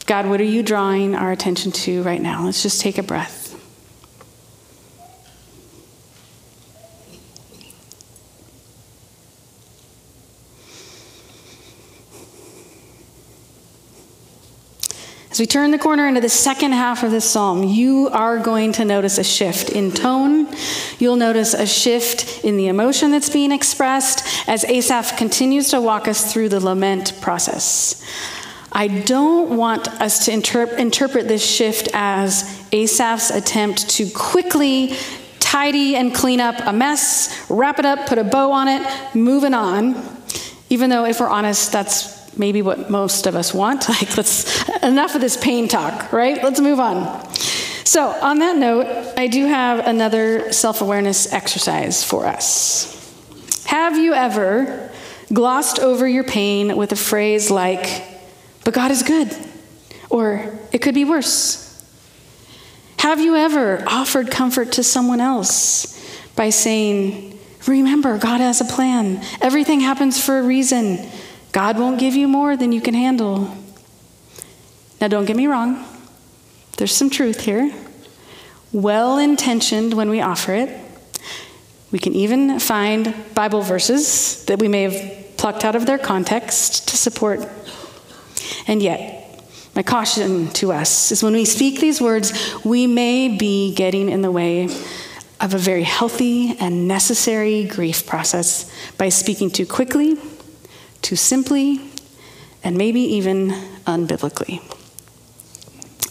God, 0.06 0.28
what 0.28 0.40
are 0.40 0.44
you 0.44 0.62
drawing 0.62 1.14
our 1.14 1.32
attention 1.32 1.73
to 1.73 2.02
right 2.02 2.21
now? 2.21 2.44
Let's 2.44 2.62
just 2.62 2.80
take 2.80 2.99
a 2.99 3.02
breath. 3.02 3.41
As 15.32 15.40
we 15.40 15.46
turn 15.46 15.70
the 15.70 15.78
corner 15.78 16.06
into 16.06 16.20
the 16.20 16.28
second 16.28 16.72
half 16.72 17.02
of 17.02 17.10
this 17.10 17.24
psalm, 17.24 17.64
you 17.64 18.10
are 18.12 18.38
going 18.38 18.72
to 18.72 18.84
notice 18.84 19.16
a 19.16 19.24
shift 19.24 19.70
in 19.70 19.90
tone. 19.90 20.46
You'll 20.98 21.16
notice 21.16 21.54
a 21.54 21.64
shift 21.64 22.44
in 22.44 22.58
the 22.58 22.66
emotion 22.66 23.12
that's 23.12 23.30
being 23.30 23.50
expressed 23.50 24.28
as 24.46 24.62
Asaph 24.66 25.16
continues 25.16 25.70
to 25.70 25.80
walk 25.80 26.06
us 26.06 26.30
through 26.30 26.50
the 26.50 26.60
lament 26.60 27.18
process. 27.22 28.04
I 28.72 28.88
don't 28.88 29.56
want 29.56 29.88
us 30.02 30.26
to 30.26 30.32
interp- 30.32 30.76
interpret 30.76 31.28
this 31.28 31.42
shift 31.42 31.88
as 31.94 32.68
Asaph's 32.70 33.30
attempt 33.30 33.88
to 33.88 34.10
quickly 34.10 34.94
tidy 35.40 35.96
and 35.96 36.14
clean 36.14 36.40
up 36.40 36.56
a 36.58 36.74
mess, 36.74 37.46
wrap 37.48 37.78
it 37.78 37.86
up, 37.86 38.06
put 38.06 38.18
a 38.18 38.24
bow 38.24 38.52
on 38.52 38.68
it, 38.68 38.86
moving 39.14 39.54
on. 39.54 39.94
Even 40.68 40.90
though, 40.90 41.06
if 41.06 41.20
we're 41.20 41.28
honest, 41.30 41.72
that's 41.72 42.22
maybe 42.36 42.62
what 42.62 42.90
most 42.90 43.26
of 43.26 43.36
us 43.36 43.52
want. 43.52 43.88
Like, 43.92 44.16
let's, 44.16 44.68
enough 44.82 45.14
of 45.14 45.20
this 45.20 45.36
pain 45.36 45.68
talk, 45.68 46.12
right? 46.12 46.42
Let's 46.42 46.60
move 46.60 46.80
on. 46.80 47.32
So, 47.84 48.08
on 48.08 48.38
that 48.38 48.56
note, 48.56 48.86
I 49.16 49.26
do 49.26 49.46
have 49.46 49.86
another 49.86 50.52
self 50.52 50.80
awareness 50.80 51.32
exercise 51.32 52.02
for 52.02 52.26
us. 52.26 52.92
Have 53.66 53.98
you 53.98 54.14
ever 54.14 54.90
glossed 55.32 55.78
over 55.78 56.08
your 56.08 56.24
pain 56.24 56.76
with 56.76 56.92
a 56.92 56.96
phrase 56.96 57.50
like, 57.50 58.04
but 58.64 58.72
God 58.72 58.90
is 58.90 59.02
good, 59.02 59.34
or 60.08 60.58
it 60.72 60.78
could 60.78 60.94
be 60.94 61.04
worse? 61.04 61.68
Have 62.98 63.20
you 63.20 63.34
ever 63.34 63.82
offered 63.86 64.30
comfort 64.30 64.72
to 64.72 64.82
someone 64.82 65.20
else 65.20 66.00
by 66.36 66.50
saying, 66.50 67.32
Remember, 67.66 68.18
God 68.18 68.40
has 68.40 68.60
a 68.60 68.64
plan. 68.64 69.22
Everything 69.40 69.80
happens 69.80 70.22
for 70.24 70.38
a 70.38 70.42
reason. 70.42 70.98
God 71.52 71.78
won't 71.78 72.00
give 72.00 72.14
you 72.14 72.28
more 72.28 72.56
than 72.56 72.73
you 72.73 72.80
can 72.80 72.94
handle. 72.94 73.54
Now, 75.00 75.09
don't 75.09 75.26
get 75.26 75.37
me 75.37 75.47
wrong, 75.47 75.85
there's 76.78 76.94
some 76.94 77.11
truth 77.11 77.40
here. 77.40 77.73
Well 78.73 79.18
intentioned 79.18 79.92
when 79.92 80.09
we 80.09 80.23
offer 80.23 80.54
it. 80.54 80.80
We 81.90 81.99
can 81.99 82.14
even 82.14 82.59
find 82.59 83.14
Bible 83.35 83.61
verses 83.61 84.44
that 84.47 84.59
we 84.59 84.66
may 84.66 84.85
have 84.85 85.37
plucked 85.37 85.64
out 85.64 85.76
of 85.76 85.85
their 85.85 85.99
context 85.99 86.88
to 86.88 86.97
support. 86.97 87.47
And 88.66 88.80
yet, 88.80 89.44
my 89.75 89.82
caution 89.82 90.49
to 90.54 90.73
us 90.73 91.12
is 91.12 91.23
when 91.23 91.35
we 91.35 91.44
speak 91.44 91.80
these 91.80 92.00
words, 92.00 92.32
we 92.64 92.87
may 92.87 93.37
be 93.37 93.75
getting 93.75 94.09
in 94.09 94.23
the 94.23 94.30
way 94.30 94.64
of 95.40 95.52
a 95.52 95.59
very 95.59 95.82
healthy 95.82 96.56
and 96.61 96.88
necessary 96.88 97.64
grief 97.64 98.06
process 98.06 98.73
by 98.97 99.11
speaking 99.11 99.50
too 99.50 99.66
quickly 99.66 100.16
too 101.02 101.16
simply, 101.16 101.80
and 102.64 102.78
maybe 102.78 103.00
even 103.00 103.50
unbiblically. 103.87 104.61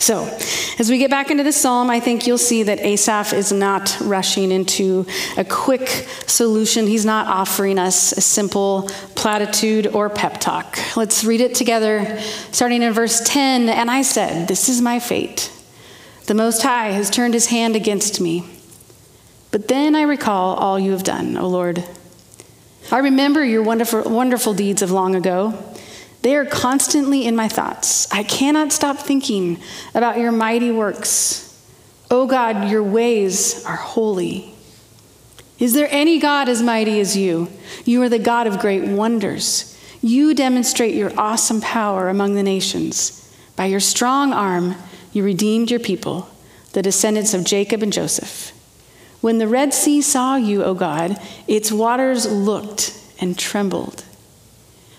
So, 0.02 0.24
as 0.80 0.90
we 0.90 0.98
get 0.98 1.12
back 1.12 1.30
into 1.30 1.44
the 1.44 1.52
psalm, 1.52 1.92
I 1.92 2.00
think 2.00 2.26
you'll 2.26 2.40
see 2.40 2.64
that 2.64 2.80
Asaph 2.80 3.34
is 3.34 3.52
not 3.52 3.96
rushing 4.02 4.52
into 4.52 5.06
a 5.38 5.46
quick 5.46 6.08
solution. 6.26 6.88
He's 6.88 7.06
not 7.06 7.28
offering 7.28 7.78
us 7.78 8.12
a 8.12 8.22
simple 8.22 8.90
platitude 9.16 9.86
or 9.86 10.10
pep 10.10 10.40
talk. 10.40 10.80
Let's 10.98 11.24
read 11.24 11.40
it 11.40 11.54
together, 11.54 12.20
starting 12.52 12.82
in 12.82 12.94
verse 12.94 13.22
10. 13.24 13.70
And 13.70 13.92
I 13.92 14.02
said, 14.02 14.48
This 14.48 14.70
is 14.70 14.82
my 14.82 15.00
fate. 15.00 15.52
The 16.26 16.34
Most 16.34 16.64
High 16.64 16.90
has 16.90 17.12
turned 17.12 17.36
his 17.36 17.48
hand 17.48 17.76
against 17.76 18.20
me. 18.20 18.44
But 19.52 19.68
then 19.68 19.96
I 19.96 20.02
recall 20.02 20.56
all 20.56 20.80
you 20.80 20.94
have 20.94 21.04
done, 21.04 21.38
O 21.38 21.48
Lord. 21.48 21.84
I 22.90 23.00
remember 23.00 23.44
your 23.44 23.64
wonderful, 23.64 24.04
wonderful 24.04 24.54
deeds 24.54 24.82
of 24.82 24.92
long 24.92 25.16
ago. 25.16 25.58
They 26.22 26.36
are 26.36 26.46
constantly 26.46 27.26
in 27.26 27.36
my 27.36 27.48
thoughts. 27.48 28.12
I 28.12 28.24
cannot 28.24 28.72
stop 28.72 28.98
thinking 28.98 29.60
about 29.96 30.20
your 30.20 30.32
mighty 30.32 30.72
works. 30.72 31.48
O 32.10 32.22
oh 32.22 32.28
God, 32.28 32.70
your 32.70 32.84
ways 32.84 33.66
are 33.66 33.76
holy. 33.76 34.54
Is 35.60 35.74
there 35.74 35.88
any 35.92 36.20
God 36.20 36.50
as 36.50 36.62
mighty 36.62 37.00
as 37.00 37.16
you? 37.16 37.48
You 37.86 38.02
are 38.02 38.10
the 38.10 38.20
God 38.20 38.48
of 38.48 38.60
great 38.60 38.84
wonders. 38.84 39.78
You 40.02 40.34
demonstrate 40.34 40.96
your 40.96 41.12
awesome 41.18 41.62
power 41.62 42.10
among 42.10 42.36
the 42.36 42.44
nations. 42.44 43.18
By 43.56 43.66
your 43.66 43.80
strong 43.80 44.34
arm, 44.34 44.76
you 45.14 45.24
redeemed 45.24 45.70
your 45.70 45.80
people, 45.80 46.28
the 46.74 46.82
descendants 46.82 47.34
of 47.34 47.44
Jacob 47.44 47.84
and 47.84 47.94
Joseph. 47.94 48.52
When 49.22 49.38
the 49.38 49.48
Red 49.48 49.74
Sea 49.74 50.02
saw 50.02 50.36
you, 50.36 50.64
O 50.64 50.74
God, 50.74 51.20
its 51.48 51.72
waters 51.72 52.30
looked 52.30 53.00
and 53.20 53.38
trembled. 53.38 54.04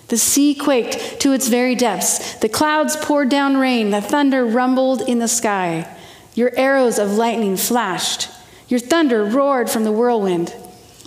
The 0.09 0.17
sea 0.17 0.55
quaked 0.55 1.21
to 1.21 1.33
its 1.33 1.49
very 1.49 1.75
depths. 1.75 2.37
The 2.37 2.49
clouds 2.49 2.97
poured 2.97 3.29
down 3.29 3.57
rain. 3.57 3.91
The 3.91 4.01
thunder 4.01 4.45
rumbled 4.45 5.03
in 5.03 5.19
the 5.19 5.29
sky. 5.29 5.89
Your 6.35 6.53
arrows 6.57 6.99
of 6.99 7.13
lightning 7.13 7.57
flashed. 7.57 8.29
Your 8.69 8.81
thunder 8.81 9.25
roared 9.25 9.69
from 9.69 9.85
the 9.85 9.93
whirlwind. 9.93 10.55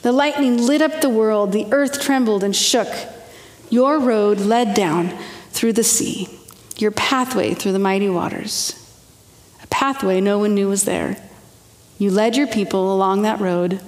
The 0.01 0.11
lightning 0.11 0.57
lit 0.57 0.81
up 0.81 1.01
the 1.01 1.09
world. 1.09 1.51
The 1.51 1.67
earth 1.71 2.01
trembled 2.01 2.43
and 2.43 2.55
shook. 2.55 2.89
Your 3.69 3.99
road 3.99 4.39
led 4.39 4.75
down 4.75 5.17
through 5.51 5.73
the 5.73 5.83
sea, 5.83 6.27
your 6.77 6.91
pathway 6.91 7.53
through 7.53 7.71
the 7.71 7.79
mighty 7.79 8.09
waters. 8.09 8.73
A 9.63 9.67
pathway 9.67 10.19
no 10.19 10.37
one 10.39 10.53
knew 10.53 10.67
was 10.67 10.83
there 10.83 11.17
you 11.97 12.11
led 12.11 12.35
your 12.35 12.47
people 12.47 12.93
along 12.93 13.21
that 13.21 13.39
road 13.39 13.81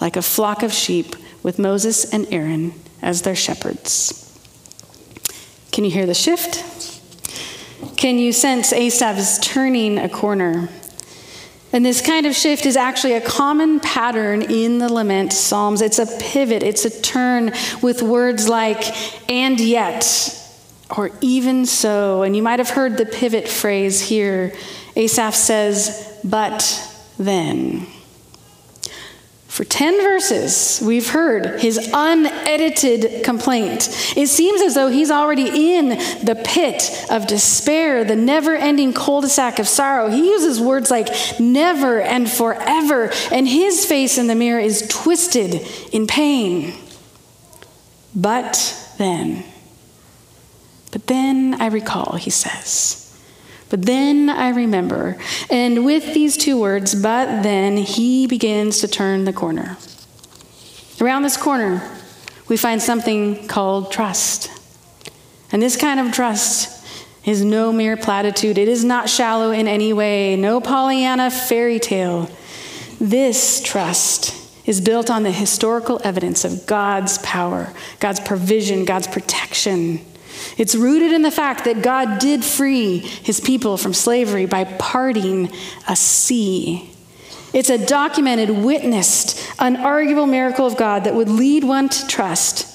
like 0.00 0.16
a 0.16 0.22
flock 0.22 0.62
of 0.62 0.72
sheep 0.72 1.14
with 1.42 1.58
Moses 1.58 2.12
and 2.12 2.26
Aaron 2.32 2.74
as 3.02 3.22
their 3.22 3.34
shepherds. 3.34 4.16
Can 5.72 5.84
you 5.84 5.90
hear 5.90 6.06
the 6.06 6.14
shift? 6.14 6.64
Can 7.96 8.18
you 8.18 8.32
sense 8.32 8.72
Asaph 8.72 9.18
is 9.18 9.38
turning 9.40 9.98
a 9.98 10.08
corner? 10.08 10.68
And 11.72 11.86
this 11.86 12.00
kind 12.00 12.26
of 12.26 12.34
shift 12.34 12.66
is 12.66 12.76
actually 12.76 13.12
a 13.12 13.20
common 13.20 13.78
pattern 13.78 14.42
in 14.42 14.78
the 14.78 14.92
lament 14.92 15.32
psalms. 15.32 15.82
It's 15.82 16.00
a 16.00 16.06
pivot, 16.18 16.62
it's 16.62 16.84
a 16.84 17.02
turn 17.02 17.52
with 17.80 18.02
words 18.02 18.48
like, 18.48 19.30
and 19.30 19.60
yet, 19.60 20.36
or 20.96 21.12
even 21.20 21.66
so. 21.66 22.22
And 22.22 22.34
you 22.34 22.42
might 22.42 22.58
have 22.58 22.70
heard 22.70 22.96
the 22.96 23.06
pivot 23.06 23.46
phrase 23.46 24.00
here. 24.00 24.52
Asaph 24.96 25.34
says, 25.34 26.18
but 26.24 26.89
then. 27.20 27.86
For 29.46 29.64
10 29.64 30.02
verses, 30.02 30.80
we've 30.82 31.10
heard 31.10 31.60
his 31.60 31.90
unedited 31.92 33.24
complaint. 33.24 33.88
It 34.16 34.28
seems 34.28 34.62
as 34.62 34.74
though 34.74 34.88
he's 34.88 35.10
already 35.10 35.74
in 35.74 35.88
the 36.24 36.40
pit 36.42 37.06
of 37.10 37.26
despair, 37.26 38.04
the 38.04 38.16
never 38.16 38.54
ending 38.54 38.94
cul 38.94 39.20
de 39.20 39.28
sac 39.28 39.58
of 39.58 39.68
sorrow. 39.68 40.08
He 40.08 40.30
uses 40.30 40.60
words 40.60 40.90
like 40.90 41.08
never 41.38 42.00
and 42.00 42.30
forever, 42.30 43.10
and 43.30 43.46
his 43.46 43.84
face 43.84 44.18
in 44.18 44.28
the 44.28 44.34
mirror 44.34 44.60
is 44.60 44.86
twisted 44.88 45.66
in 45.92 46.06
pain. 46.06 46.72
But 48.14 48.94
then, 48.98 49.44
but 50.90 51.06
then 51.06 51.60
I 51.60 51.66
recall, 51.66 52.16
he 52.16 52.30
says. 52.30 52.99
But 53.70 53.86
then 53.86 54.28
I 54.28 54.50
remember. 54.50 55.16
And 55.48 55.84
with 55.84 56.12
these 56.12 56.36
two 56.36 56.60
words, 56.60 56.94
but 56.94 57.42
then, 57.42 57.76
he 57.76 58.26
begins 58.26 58.80
to 58.80 58.88
turn 58.88 59.24
the 59.24 59.32
corner. 59.32 59.78
Around 61.00 61.22
this 61.22 61.36
corner, 61.36 61.82
we 62.48 62.56
find 62.56 62.82
something 62.82 63.46
called 63.48 63.90
trust. 63.90 64.50
And 65.52 65.62
this 65.62 65.76
kind 65.76 66.00
of 66.00 66.12
trust 66.12 66.84
is 67.24 67.44
no 67.44 67.72
mere 67.72 67.96
platitude, 67.96 68.58
it 68.58 68.68
is 68.68 68.84
not 68.84 69.08
shallow 69.08 69.50
in 69.50 69.68
any 69.68 69.92
way, 69.92 70.36
no 70.36 70.60
Pollyanna 70.60 71.30
fairy 71.30 71.78
tale. 71.78 72.30
This 73.00 73.62
trust 73.62 74.34
is 74.66 74.80
built 74.80 75.10
on 75.10 75.22
the 75.22 75.32
historical 75.32 76.00
evidence 76.02 76.44
of 76.44 76.66
God's 76.66 77.18
power, 77.18 77.72
God's 77.98 78.20
provision, 78.20 78.84
God's 78.84 79.06
protection. 79.06 80.00
It's 80.56 80.74
rooted 80.74 81.12
in 81.12 81.22
the 81.22 81.30
fact 81.30 81.64
that 81.64 81.82
God 81.82 82.18
did 82.18 82.44
free 82.44 82.98
his 82.98 83.40
people 83.40 83.76
from 83.76 83.94
slavery 83.94 84.46
by 84.46 84.64
parting 84.64 85.50
a 85.88 85.96
sea. 85.96 86.90
It's 87.52 87.70
a 87.70 87.84
documented, 87.84 88.50
witnessed, 88.50 89.36
unarguable 89.58 90.28
miracle 90.28 90.66
of 90.66 90.76
God 90.76 91.04
that 91.04 91.14
would 91.14 91.28
lead 91.28 91.64
one 91.64 91.88
to 91.88 92.06
trust 92.06 92.66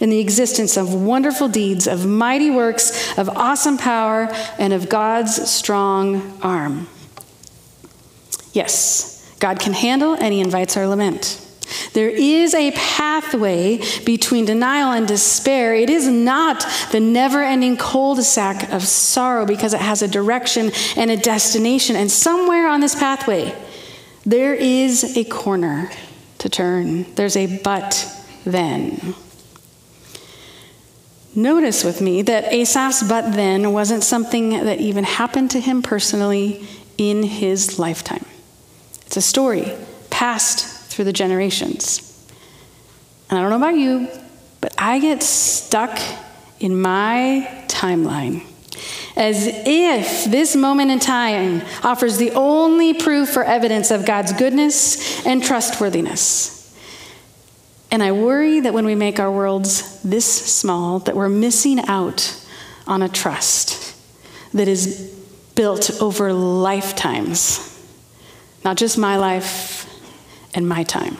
in 0.00 0.08
the 0.08 0.18
existence 0.18 0.76
of 0.76 0.94
wonderful 0.94 1.48
deeds, 1.48 1.86
of 1.86 2.06
mighty 2.06 2.50
works, 2.50 3.16
of 3.18 3.28
awesome 3.28 3.76
power, 3.76 4.28
and 4.58 4.72
of 4.72 4.88
God's 4.88 5.50
strong 5.50 6.38
arm. 6.42 6.88
Yes, 8.52 9.34
God 9.40 9.60
can 9.60 9.72
handle, 9.72 10.14
and 10.14 10.32
He 10.32 10.40
invites 10.40 10.76
our 10.76 10.86
lament. 10.86 11.46
There 11.92 12.10
is 12.10 12.54
a 12.54 12.70
pathway 12.72 13.80
between 14.04 14.44
denial 14.44 14.92
and 14.92 15.06
despair. 15.06 15.74
It 15.74 15.90
is 15.90 16.06
not 16.06 16.64
the 16.92 17.00
never 17.00 17.42
ending 17.42 17.76
cul 17.76 18.14
de 18.14 18.22
sac 18.22 18.72
of 18.72 18.82
sorrow 18.82 19.46
because 19.46 19.74
it 19.74 19.80
has 19.80 20.02
a 20.02 20.08
direction 20.08 20.72
and 20.96 21.10
a 21.10 21.16
destination. 21.16 21.96
And 21.96 22.10
somewhere 22.10 22.68
on 22.68 22.80
this 22.80 22.94
pathway, 22.94 23.54
there 24.24 24.54
is 24.54 25.16
a 25.16 25.24
corner 25.24 25.90
to 26.38 26.48
turn. 26.48 27.12
There's 27.14 27.36
a 27.36 27.58
but 27.58 28.06
then. 28.44 29.14
Notice 31.34 31.84
with 31.84 32.00
me 32.00 32.22
that 32.22 32.52
Asaph's 32.52 33.06
but 33.08 33.32
then 33.34 33.72
wasn't 33.72 34.02
something 34.02 34.50
that 34.50 34.80
even 34.80 35.04
happened 35.04 35.52
to 35.52 35.60
him 35.60 35.80
personally 35.80 36.66
in 36.98 37.22
his 37.22 37.78
lifetime. 37.78 38.26
It's 39.06 39.16
a 39.16 39.22
story 39.22 39.72
passed 40.10 40.79
through 40.90 41.06
the 41.06 41.12
generations. 41.12 42.06
And 43.30 43.38
I 43.38 43.42
don't 43.42 43.50
know 43.50 43.56
about 43.56 43.78
you, 43.78 44.08
but 44.60 44.74
I 44.76 44.98
get 44.98 45.22
stuck 45.22 45.98
in 46.58 46.80
my 46.80 47.64
timeline 47.68 48.44
as 49.16 49.46
if 49.46 50.24
this 50.24 50.54
moment 50.54 50.90
in 50.90 50.98
time 50.98 51.62
offers 51.82 52.16
the 52.18 52.30
only 52.32 52.94
proof 52.94 53.36
or 53.36 53.44
evidence 53.44 53.90
of 53.90 54.06
God's 54.06 54.32
goodness 54.32 55.26
and 55.26 55.42
trustworthiness. 55.42 56.56
And 57.90 58.02
I 58.02 58.12
worry 58.12 58.60
that 58.60 58.72
when 58.72 58.86
we 58.86 58.94
make 58.94 59.18
our 59.18 59.30
worlds 59.30 60.00
this 60.02 60.24
small, 60.24 61.00
that 61.00 61.16
we're 61.16 61.28
missing 61.28 61.80
out 61.86 62.36
on 62.86 63.02
a 63.02 63.08
trust 63.08 63.96
that 64.54 64.68
is 64.68 65.12
built 65.54 66.00
over 66.00 66.32
lifetimes. 66.32 67.66
Not 68.64 68.76
just 68.76 68.96
my 68.96 69.16
life, 69.16 69.79
and 70.54 70.68
my 70.68 70.82
time. 70.82 71.16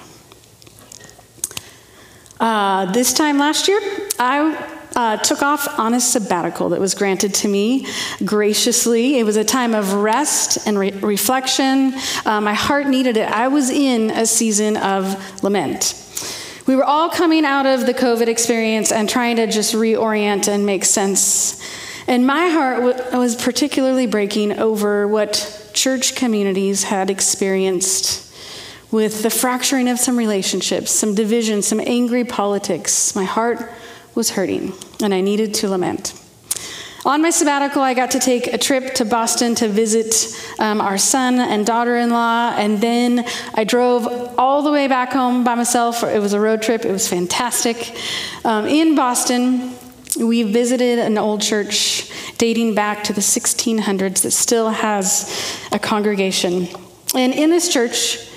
Uh, 2.38 2.90
this 2.92 3.12
time 3.12 3.38
last 3.38 3.68
year, 3.68 3.80
I 4.18 4.78
uh, 4.96 5.16
took 5.18 5.42
off 5.42 5.78
on 5.78 5.94
a 5.94 6.00
sabbatical 6.00 6.70
that 6.70 6.80
was 6.80 6.94
granted 6.94 7.34
to 7.34 7.48
me 7.48 7.86
graciously. 8.24 9.18
It 9.18 9.24
was 9.24 9.36
a 9.36 9.44
time 9.44 9.74
of 9.74 9.92
rest 9.92 10.66
and 10.66 10.78
re- 10.78 10.90
reflection. 10.90 11.94
Uh, 12.24 12.40
my 12.40 12.54
heart 12.54 12.86
needed 12.86 13.16
it. 13.16 13.28
I 13.30 13.48
was 13.48 13.70
in 13.70 14.10
a 14.10 14.26
season 14.26 14.76
of 14.76 15.42
lament. 15.42 15.94
We 16.66 16.76
were 16.76 16.84
all 16.84 17.10
coming 17.10 17.44
out 17.44 17.66
of 17.66 17.86
the 17.86 17.94
COVID 17.94 18.28
experience 18.28 18.92
and 18.92 19.08
trying 19.08 19.36
to 19.36 19.46
just 19.46 19.74
reorient 19.74 20.48
and 20.48 20.64
make 20.64 20.84
sense. 20.84 21.60
And 22.06 22.26
my 22.26 22.48
heart 22.48 22.82
w- 22.82 23.18
was 23.18 23.36
particularly 23.36 24.06
breaking 24.06 24.58
over 24.58 25.06
what 25.06 25.70
church 25.74 26.14
communities 26.14 26.84
had 26.84 27.10
experienced 27.10 28.29
with 28.90 29.22
the 29.22 29.30
fracturing 29.30 29.88
of 29.88 29.98
some 29.98 30.16
relationships, 30.16 30.90
some 30.90 31.14
division, 31.14 31.62
some 31.62 31.80
angry 31.80 32.24
politics. 32.24 33.14
My 33.14 33.24
heart 33.24 33.70
was 34.14 34.30
hurting, 34.30 34.72
and 35.02 35.14
I 35.14 35.20
needed 35.20 35.54
to 35.54 35.68
lament. 35.68 36.14
On 37.06 37.22
my 37.22 37.30
sabbatical, 37.30 37.80
I 37.80 37.94
got 37.94 38.10
to 38.10 38.18
take 38.18 38.48
a 38.48 38.58
trip 38.58 38.94
to 38.96 39.06
Boston 39.06 39.54
to 39.54 39.68
visit 39.68 40.38
um, 40.58 40.82
our 40.82 40.98
son 40.98 41.38
and 41.38 41.64
daughter 41.64 41.96
in 41.96 42.10
law, 42.10 42.52
and 42.54 42.78
then 42.78 43.24
I 43.54 43.64
drove 43.64 44.06
all 44.36 44.62
the 44.62 44.70
way 44.70 44.86
back 44.86 45.12
home 45.12 45.42
by 45.42 45.54
myself. 45.54 46.02
It 46.02 46.20
was 46.20 46.34
a 46.34 46.40
road 46.40 46.60
trip, 46.60 46.84
it 46.84 46.92
was 46.92 47.08
fantastic. 47.08 47.94
Um, 48.44 48.66
in 48.66 48.96
Boston, 48.96 49.72
we 50.18 50.42
visited 50.42 50.98
an 50.98 51.16
old 51.16 51.40
church 51.40 52.10
dating 52.36 52.74
back 52.74 53.04
to 53.04 53.14
the 53.14 53.22
1600s 53.22 54.22
that 54.22 54.32
still 54.32 54.68
has 54.68 55.58
a 55.72 55.78
congregation. 55.78 56.68
And 57.14 57.32
in 57.32 57.48
this 57.48 57.72
church, 57.72 58.29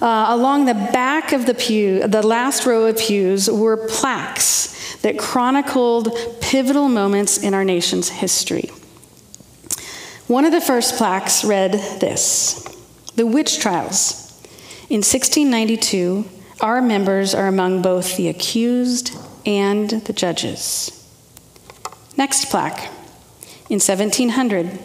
uh, 0.00 0.26
along 0.28 0.66
the 0.66 0.74
back 0.74 1.32
of 1.32 1.46
the 1.46 1.54
pew, 1.54 2.06
the 2.06 2.26
last 2.26 2.66
row 2.66 2.86
of 2.86 2.98
pews, 2.98 3.50
were 3.50 3.76
plaques 3.76 4.96
that 5.02 5.18
chronicled 5.18 6.08
pivotal 6.40 6.88
moments 6.88 7.38
in 7.38 7.54
our 7.54 7.64
nation's 7.64 8.08
history. 8.08 8.70
One 10.26 10.44
of 10.44 10.52
the 10.52 10.60
first 10.60 10.96
plaques 10.96 11.44
read 11.44 11.72
this 12.00 12.62
The 13.16 13.26
witch 13.26 13.58
trials. 13.58 14.24
In 14.90 14.98
1692, 14.98 16.28
our 16.60 16.80
members 16.80 17.34
are 17.34 17.46
among 17.46 17.82
both 17.82 18.16
the 18.16 18.28
accused 18.28 19.16
and 19.46 19.90
the 19.90 20.12
judges. 20.12 20.94
Next 22.16 22.50
plaque. 22.50 22.90
In 23.70 23.80
1700, 23.80 24.78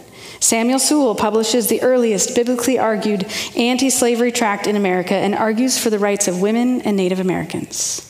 Samuel 0.43 0.77
Sewall 0.77 1.15
publishes 1.15 1.67
the 1.67 1.81
earliest 1.81 2.35
biblically 2.35 2.77
argued 2.77 3.25
anti 3.55 3.89
slavery 3.89 4.33
tract 4.33 4.67
in 4.67 4.75
America 4.75 5.13
and 5.13 5.33
argues 5.33 5.79
for 5.79 5.89
the 5.89 5.97
rights 5.97 6.27
of 6.27 6.41
women 6.41 6.81
and 6.81 6.97
Native 6.97 7.21
Americans. 7.21 8.09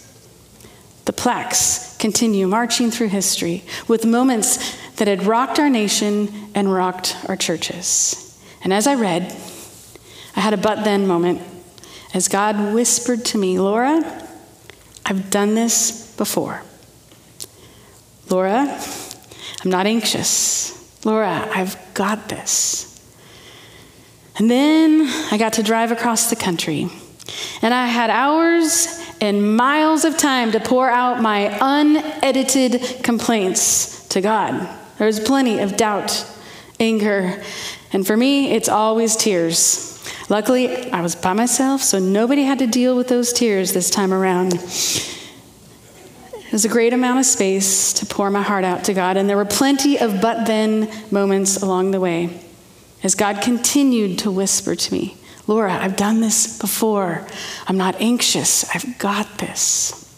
The 1.05 1.13
plaques 1.13 1.95
continue 1.97 2.47
marching 2.47 2.89
through 2.89 3.09
history 3.09 3.63
with 3.87 4.03
moments 4.03 4.75
that 4.95 5.07
had 5.07 5.27
rocked 5.27 5.59
our 5.59 5.69
nation 5.69 6.49
and 6.55 6.73
rocked 6.73 7.15
our 7.29 7.35
churches. 7.35 8.35
And 8.63 8.73
as 8.73 8.87
I 8.87 8.95
read, 8.95 9.31
I 10.35 10.39
had 10.39 10.55
a 10.55 10.57
but 10.57 10.83
then 10.83 11.05
moment 11.05 11.39
as 12.15 12.27
God 12.27 12.73
whispered 12.73 13.25
to 13.25 13.37
me, 13.37 13.59
Laura, 13.59 14.27
I've 15.05 15.29
done 15.29 15.53
this 15.53 16.15
before. 16.17 16.63
Laura, 18.31 18.81
I'm 19.63 19.69
not 19.69 19.85
anxious. 19.85 20.82
Laura, 21.05 21.49
I've 21.53 21.77
got 21.93 22.29
this. 22.29 22.89
And 24.37 24.49
then 24.49 25.07
I 25.31 25.37
got 25.37 25.53
to 25.53 25.63
drive 25.63 25.91
across 25.91 26.29
the 26.29 26.35
country. 26.35 26.89
And 27.61 27.73
I 27.73 27.87
had 27.87 28.09
hours 28.09 28.87
and 29.21 29.55
miles 29.55 30.05
of 30.05 30.17
time 30.17 30.51
to 30.51 30.59
pour 30.59 30.89
out 30.89 31.21
my 31.21 31.57
unedited 31.61 33.03
complaints 33.03 34.07
to 34.09 34.21
God. 34.21 34.67
There 34.97 35.07
was 35.07 35.19
plenty 35.19 35.59
of 35.59 35.77
doubt, 35.77 36.25
anger, 36.79 37.41
and 37.93 38.05
for 38.05 38.17
me, 38.17 38.51
it's 38.51 38.69
always 38.69 39.15
tears. 39.15 39.89
Luckily, 40.29 40.91
I 40.91 41.01
was 41.01 41.15
by 41.15 41.33
myself, 41.33 41.81
so 41.81 41.99
nobody 41.99 42.43
had 42.43 42.59
to 42.59 42.67
deal 42.67 42.95
with 42.95 43.07
those 43.07 43.31
tears 43.31 43.73
this 43.73 43.89
time 43.89 44.13
around. 44.13 44.53
There's 46.53 46.65
a 46.65 46.69
great 46.69 46.93
amount 46.93 47.17
of 47.17 47.25
space 47.25 47.93
to 47.93 48.05
pour 48.05 48.29
my 48.29 48.43
heart 48.43 48.63
out 48.63 48.83
to 48.83 48.93
God, 48.93 49.17
and 49.17 49.27
there 49.27 49.35
were 49.35 49.43
plenty 49.43 49.97
of 49.97 50.21
but 50.21 50.45
then 50.45 50.87
moments 51.09 51.57
along 51.57 51.89
the 51.89 51.99
way 51.99 52.41
as 53.01 53.15
God 53.15 53.41
continued 53.41 54.19
to 54.19 54.29
whisper 54.29 54.75
to 54.75 54.93
me, 54.93 55.17
Laura, 55.47 55.73
I've 55.73 55.95
done 55.95 56.21
this 56.21 56.59
before. 56.59 57.27
I'm 57.65 57.77
not 57.77 57.99
anxious. 57.99 58.69
I've 58.69 58.99
got 58.99 59.39
this. 59.39 60.15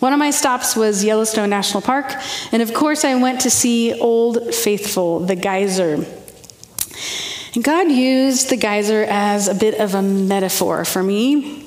One 0.00 0.12
of 0.12 0.18
my 0.18 0.32
stops 0.32 0.76
was 0.76 1.02
Yellowstone 1.02 1.48
National 1.48 1.80
Park, 1.80 2.12
and 2.52 2.60
of 2.60 2.74
course, 2.74 3.02
I 3.02 3.14
went 3.14 3.40
to 3.40 3.50
see 3.50 3.98
Old 3.98 4.54
Faithful, 4.54 5.20
the 5.20 5.34
geyser. 5.34 6.04
And 7.54 7.64
God 7.64 7.90
used 7.90 8.50
the 8.50 8.58
geyser 8.58 9.06
as 9.08 9.48
a 9.48 9.54
bit 9.54 9.80
of 9.80 9.94
a 9.94 10.02
metaphor 10.02 10.84
for 10.84 11.02
me 11.02 11.63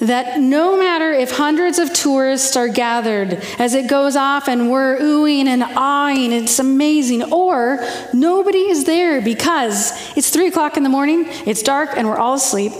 that 0.00 0.38
no 0.40 0.78
matter 0.78 1.12
if 1.12 1.36
hundreds 1.36 1.78
of 1.78 1.92
tourists 1.92 2.56
are 2.56 2.68
gathered 2.68 3.34
as 3.58 3.74
it 3.74 3.88
goes 3.88 4.16
off 4.16 4.48
and 4.48 4.70
we're 4.70 4.98
oohing 4.98 5.46
and 5.46 5.62
awing, 5.62 6.32
it's 6.32 6.58
amazing, 6.58 7.32
or 7.32 7.78
nobody 8.12 8.68
is 8.68 8.84
there 8.84 9.20
because 9.20 10.16
it's 10.16 10.30
three 10.30 10.48
o'clock 10.48 10.76
in 10.76 10.82
the 10.82 10.88
morning, 10.88 11.24
it's 11.46 11.62
dark, 11.62 11.90
and 11.96 12.06
we're 12.06 12.18
all 12.18 12.34
asleep. 12.34 12.72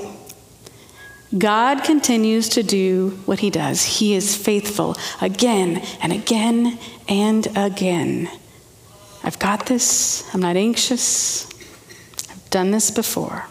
God 1.36 1.84
continues 1.84 2.48
to 2.50 2.62
do 2.62 3.10
what 3.26 3.40
he 3.40 3.50
does. 3.50 3.84
He 3.84 4.14
is 4.14 4.34
faithful 4.34 4.96
again 5.20 5.82
and 6.00 6.12
again 6.12 6.78
and 7.06 7.46
again. 7.54 8.30
I've 9.22 9.38
got 9.38 9.66
this. 9.66 10.24
I'm 10.32 10.40
not 10.40 10.56
anxious. 10.56 11.46
I've 12.30 12.48
done 12.48 12.70
this 12.70 12.90
before. 12.90 13.44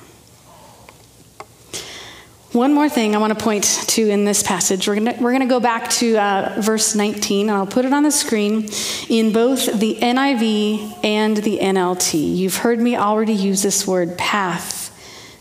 One 2.58 2.74
more 2.74 2.89
thing 2.89 3.15
I 3.15 3.20
want 3.20 3.38
to 3.38 3.43
point 3.43 3.65
to 3.89 4.10
in 4.10 4.26
this 4.26 4.41
passage. 4.41 4.88
We're 4.88 4.96
going 4.96 5.13
to, 5.15 5.22
we're 5.24 5.38
to 5.38 5.46
go 5.46 5.60
back 5.60 5.91
to 5.91 6.17
uh, 6.17 6.56
verse 6.58 6.96
19. 6.96 7.50
and 7.50 7.56
I'll 7.56 7.67
put 7.67 7.86
it 7.86 7.93
on 7.93 8.02
the 8.02 8.10
screen 8.10 8.67
in 9.10 9.32
both 9.32 9.80
the 9.80 9.96
NIV 10.02 11.06
and 11.06 11.38
the 11.38 11.60
NLT. 11.60 12.36
You've 12.36 12.56
heard 12.56 12.80
me 12.80 12.98
already 12.98 13.34
use 13.34 13.62
this 13.62 13.86
word 13.86 14.17
path 14.17 14.91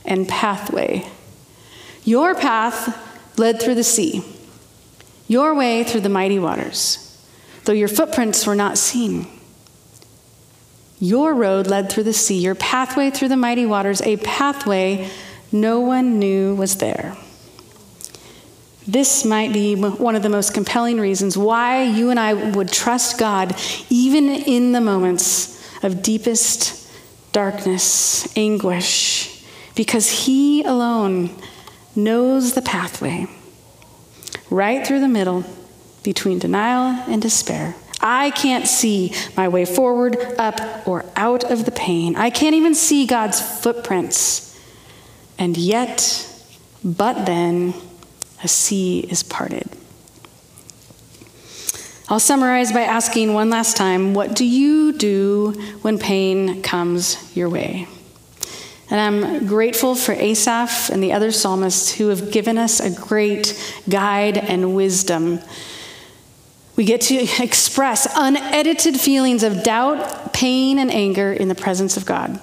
and 0.05 0.29
pathway. 0.29 1.09
Your 2.05 2.35
path 2.35 3.39
led 3.39 3.63
through 3.63 3.77
the 3.77 3.83
sea, 3.83 4.23
your 5.27 5.55
way 5.55 5.85
through 5.85 6.03
the 6.03 6.11
mighty 6.11 6.39
waters, 6.39 7.19
though 7.65 7.73
your 7.73 7.89
footprints 7.89 8.47
were 8.47 8.55
not 8.55 8.77
seen. 8.77 9.27
Your 10.99 11.35
road 11.35 11.67
led 11.67 11.91
through 11.91 12.05
the 12.05 12.13
sea, 12.13 12.39
your 12.39 12.55
pathway 12.55 13.11
through 13.11 13.29
the 13.29 13.39
mighty 13.39 13.65
waters, 13.65 14.03
a 14.03 14.19
pathway 14.19 15.11
no 15.53 15.81
one 15.81 16.19
knew 16.19 16.55
was 16.55 16.77
there. 16.77 17.17
This 18.87 19.25
might 19.25 19.53
be 19.53 19.75
one 19.75 20.15
of 20.15 20.23
the 20.23 20.29
most 20.29 20.55
compelling 20.55 21.01
reasons 21.01 21.37
why 21.37 21.83
you 21.83 22.11
and 22.11 22.21
I 22.21 22.35
would 22.35 22.71
trust 22.71 23.19
God 23.19 23.57
even 23.91 24.29
in 24.29 24.73
the 24.73 24.81
moments 24.81 25.61
of 25.83 26.03
deepest 26.03 26.89
darkness, 27.33 28.35
anguish, 28.37 29.45
because 29.75 30.27
He 30.27 30.63
alone 30.63 31.31
knows 31.97 32.55
the 32.55 32.63
pathway 32.63 33.27
right 34.51 34.87
through 34.87 35.01
the 35.01 35.09
middle 35.09 35.45
between 36.05 36.39
denial 36.39 37.03
and 37.09 37.21
despair. 37.21 37.75
I 38.01 38.31
can't 38.31 38.69
see 38.69 39.13
my 39.37 39.49
way 39.49 39.65
forward, 39.65 40.17
up, 40.39 40.87
or 40.87 41.05
out 41.17 41.51
of 41.51 41.65
the 41.65 41.73
pain. 41.73 42.15
I 42.15 42.31
can't 42.31 42.55
even 42.55 42.75
see 42.75 43.05
God's 43.05 43.41
footprints. 43.41 44.46
And 45.39 45.57
yet, 45.57 46.29
but 46.85 47.27
then, 47.27 47.75
a 48.43 48.49
sea 48.49 49.01
is 49.01 49.23
parted. 49.23 49.69
I'll 52.09 52.21
summarize 52.21 52.73
by 52.73 52.83
asking 52.83 53.35
one 53.35 53.51
last 53.51 53.77
time 53.77 54.15
what 54.15 54.37
do 54.37 54.45
you 54.45 54.93
do 54.93 55.53
when 55.83 55.99
pain 55.99 56.63
comes 56.63 57.37
your 57.37 57.49
way? 57.49 57.89
And 58.89 59.01
I'm 59.01 59.47
grateful 59.47 59.97
for 59.97 60.13
Asaph 60.13 60.91
and 60.91 61.03
the 61.03 61.13
other 61.13 61.33
psalmists 61.33 61.93
who 61.93 62.09
have 62.09 62.31
given 62.31 62.57
us 62.57 62.79
a 62.79 62.91
great 62.91 63.61
guide 63.89 64.39
and 64.39 64.77
wisdom. 64.77 65.41
We 66.77 66.85
get 66.85 67.01
to 67.03 67.15
express 67.43 68.07
unedited 68.15 69.01
feelings 69.01 69.43
of 69.43 69.65
doubt, 69.65 70.33
pain, 70.33 70.79
and 70.79 70.93
anger 70.93 71.33
in 71.33 71.49
the 71.49 71.57
presence 71.57 71.97
of 71.97 72.07
God. 72.07 72.41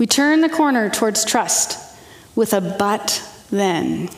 We 0.00 0.06
turn 0.06 0.40
the 0.40 0.48
corner 0.48 0.88
towards 0.88 1.26
trust 1.26 1.78
with 2.34 2.54
a 2.54 2.60
but 2.62 3.22
then. 3.50 4.08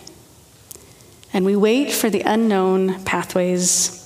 And 1.33 1.45
we 1.45 1.57
wait 1.57 1.91
for 1.91 2.09
the 2.09 2.21
unknown 2.21 3.03
pathways 3.03 3.99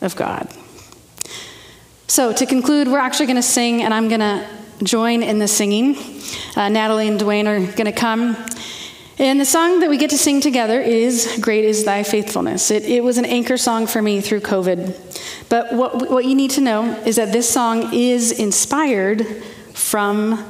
of 0.00 0.16
God. 0.16 0.52
So, 2.08 2.32
to 2.32 2.46
conclude, 2.46 2.88
we're 2.88 2.98
actually 2.98 3.26
going 3.26 3.36
to 3.36 3.42
sing, 3.42 3.80
and 3.80 3.94
I'm 3.94 4.08
going 4.08 4.18
to 4.18 4.44
join 4.82 5.22
in 5.22 5.38
the 5.38 5.46
singing. 5.46 5.94
Uh, 6.56 6.68
Natalie 6.68 7.06
and 7.06 7.20
Dwayne 7.20 7.46
are 7.46 7.60
going 7.76 7.84
to 7.84 7.92
come. 7.92 8.36
And 9.16 9.38
the 9.38 9.44
song 9.44 9.78
that 9.80 9.88
we 9.88 9.98
get 9.98 10.10
to 10.10 10.18
sing 10.18 10.40
together 10.40 10.80
is 10.80 11.38
Great 11.40 11.64
is 11.64 11.84
Thy 11.84 12.02
Faithfulness. 12.02 12.72
It, 12.72 12.82
it 12.82 13.04
was 13.04 13.18
an 13.18 13.24
anchor 13.24 13.56
song 13.56 13.86
for 13.86 14.02
me 14.02 14.20
through 14.20 14.40
COVID. 14.40 15.48
But 15.48 15.74
what, 15.74 16.10
what 16.10 16.24
you 16.24 16.34
need 16.34 16.50
to 16.52 16.60
know 16.60 17.00
is 17.06 17.14
that 17.14 17.30
this 17.30 17.48
song 17.48 17.94
is 17.94 18.32
inspired 18.32 19.24
from 19.74 20.44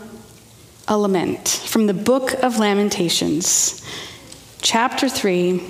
a 0.91 0.99
lament, 0.99 1.49
from 1.49 1.87
the 1.87 1.95
book 1.95 2.35
of 2.43 2.59
Lamentations, 2.59 3.83
chapter 4.61 5.09
3 5.09 5.63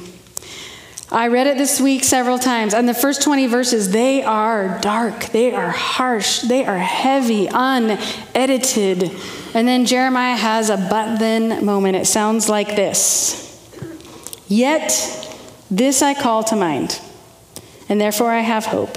I 1.13 1.27
read 1.27 1.49
it 1.49 1.59
this 1.59 1.81
week 1.81 2.05
several 2.05 2.39
times, 2.39 2.73
and 2.73 2.89
the 2.89 2.95
first 2.95 3.23
20 3.23 3.49
verses, 3.49 3.91
they 3.91 4.23
are 4.23 4.79
dark, 4.81 5.27
they 5.27 5.53
are 5.53 5.71
harsh, 5.71 6.43
they 6.43 6.65
are 6.65 6.79
heavy, 6.79 7.49
unedited. 7.53 9.11
And 9.53 9.67
then 9.67 9.87
Jeremiah 9.87 10.37
has 10.37 10.71
a 10.71 10.77
but 10.77 11.19
then 11.19 11.65
moment. 11.65 11.97
It 11.97 12.07
sounds 12.07 12.49
like 12.49 12.77
this 12.77 13.47
Yet 14.47 14.93
this 15.69 16.01
I 16.01 16.15
call 16.15 16.45
to 16.45 16.55
mind, 16.55 17.01
and 17.89 18.01
therefore 18.01 18.31
I 18.31 18.41
have 18.41 18.67
hope. 18.67 18.97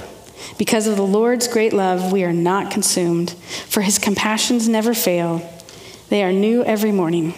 Because 0.56 0.86
of 0.86 0.96
the 0.96 1.02
Lord's 1.02 1.48
great 1.48 1.72
love, 1.72 2.12
we 2.12 2.22
are 2.22 2.32
not 2.32 2.70
consumed, 2.70 3.30
for 3.68 3.80
his 3.80 3.98
compassions 3.98 4.68
never 4.68 4.94
fail. 4.94 5.53
They 6.08 6.22
are 6.22 6.32
new 6.32 6.62
every 6.64 6.92
morning. 6.92 7.34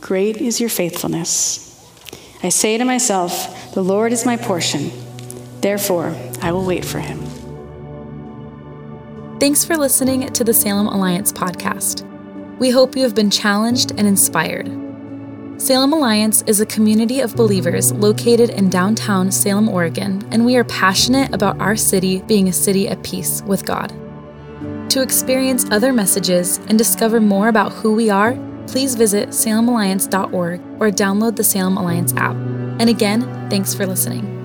Great 0.00 0.38
is 0.38 0.60
your 0.60 0.70
faithfulness. 0.70 1.68
I 2.42 2.48
say 2.48 2.78
to 2.78 2.84
myself, 2.84 3.74
The 3.74 3.84
Lord 3.84 4.12
is 4.12 4.26
my 4.26 4.36
portion. 4.36 4.90
Therefore, 5.60 6.16
I 6.40 6.52
will 6.52 6.64
wait 6.64 6.84
for 6.84 6.98
him. 6.98 7.20
Thanks 9.38 9.64
for 9.64 9.76
listening 9.76 10.32
to 10.32 10.42
the 10.42 10.54
Salem 10.54 10.86
Alliance 10.86 11.32
podcast. 11.32 12.08
We 12.58 12.70
hope 12.70 12.96
you 12.96 13.02
have 13.02 13.14
been 13.14 13.30
challenged 13.30 13.92
and 13.92 14.06
inspired. 14.06 14.68
Salem 15.60 15.92
Alliance 15.92 16.42
is 16.46 16.60
a 16.60 16.66
community 16.66 17.20
of 17.20 17.36
believers 17.36 17.92
located 17.92 18.50
in 18.50 18.70
downtown 18.70 19.30
Salem, 19.30 19.68
Oregon, 19.68 20.26
and 20.32 20.44
we 20.46 20.56
are 20.56 20.64
passionate 20.64 21.32
about 21.34 21.60
our 21.60 21.76
city 21.76 22.22
being 22.22 22.48
a 22.48 22.52
city 22.52 22.88
at 22.88 23.02
peace 23.04 23.42
with 23.42 23.64
God. 23.64 23.92
To 24.92 25.00
experience 25.00 25.64
other 25.70 25.90
messages 25.90 26.58
and 26.68 26.76
discover 26.76 27.18
more 27.18 27.48
about 27.48 27.72
who 27.72 27.94
we 27.94 28.10
are, 28.10 28.34
please 28.66 28.94
visit 28.94 29.30
salemalliance.org 29.30 30.60
or 30.78 30.90
download 30.90 31.36
the 31.36 31.44
Salem 31.44 31.78
Alliance 31.78 32.12
app. 32.18 32.36
And 32.78 32.90
again, 32.90 33.22
thanks 33.48 33.72
for 33.72 33.86
listening. 33.86 34.41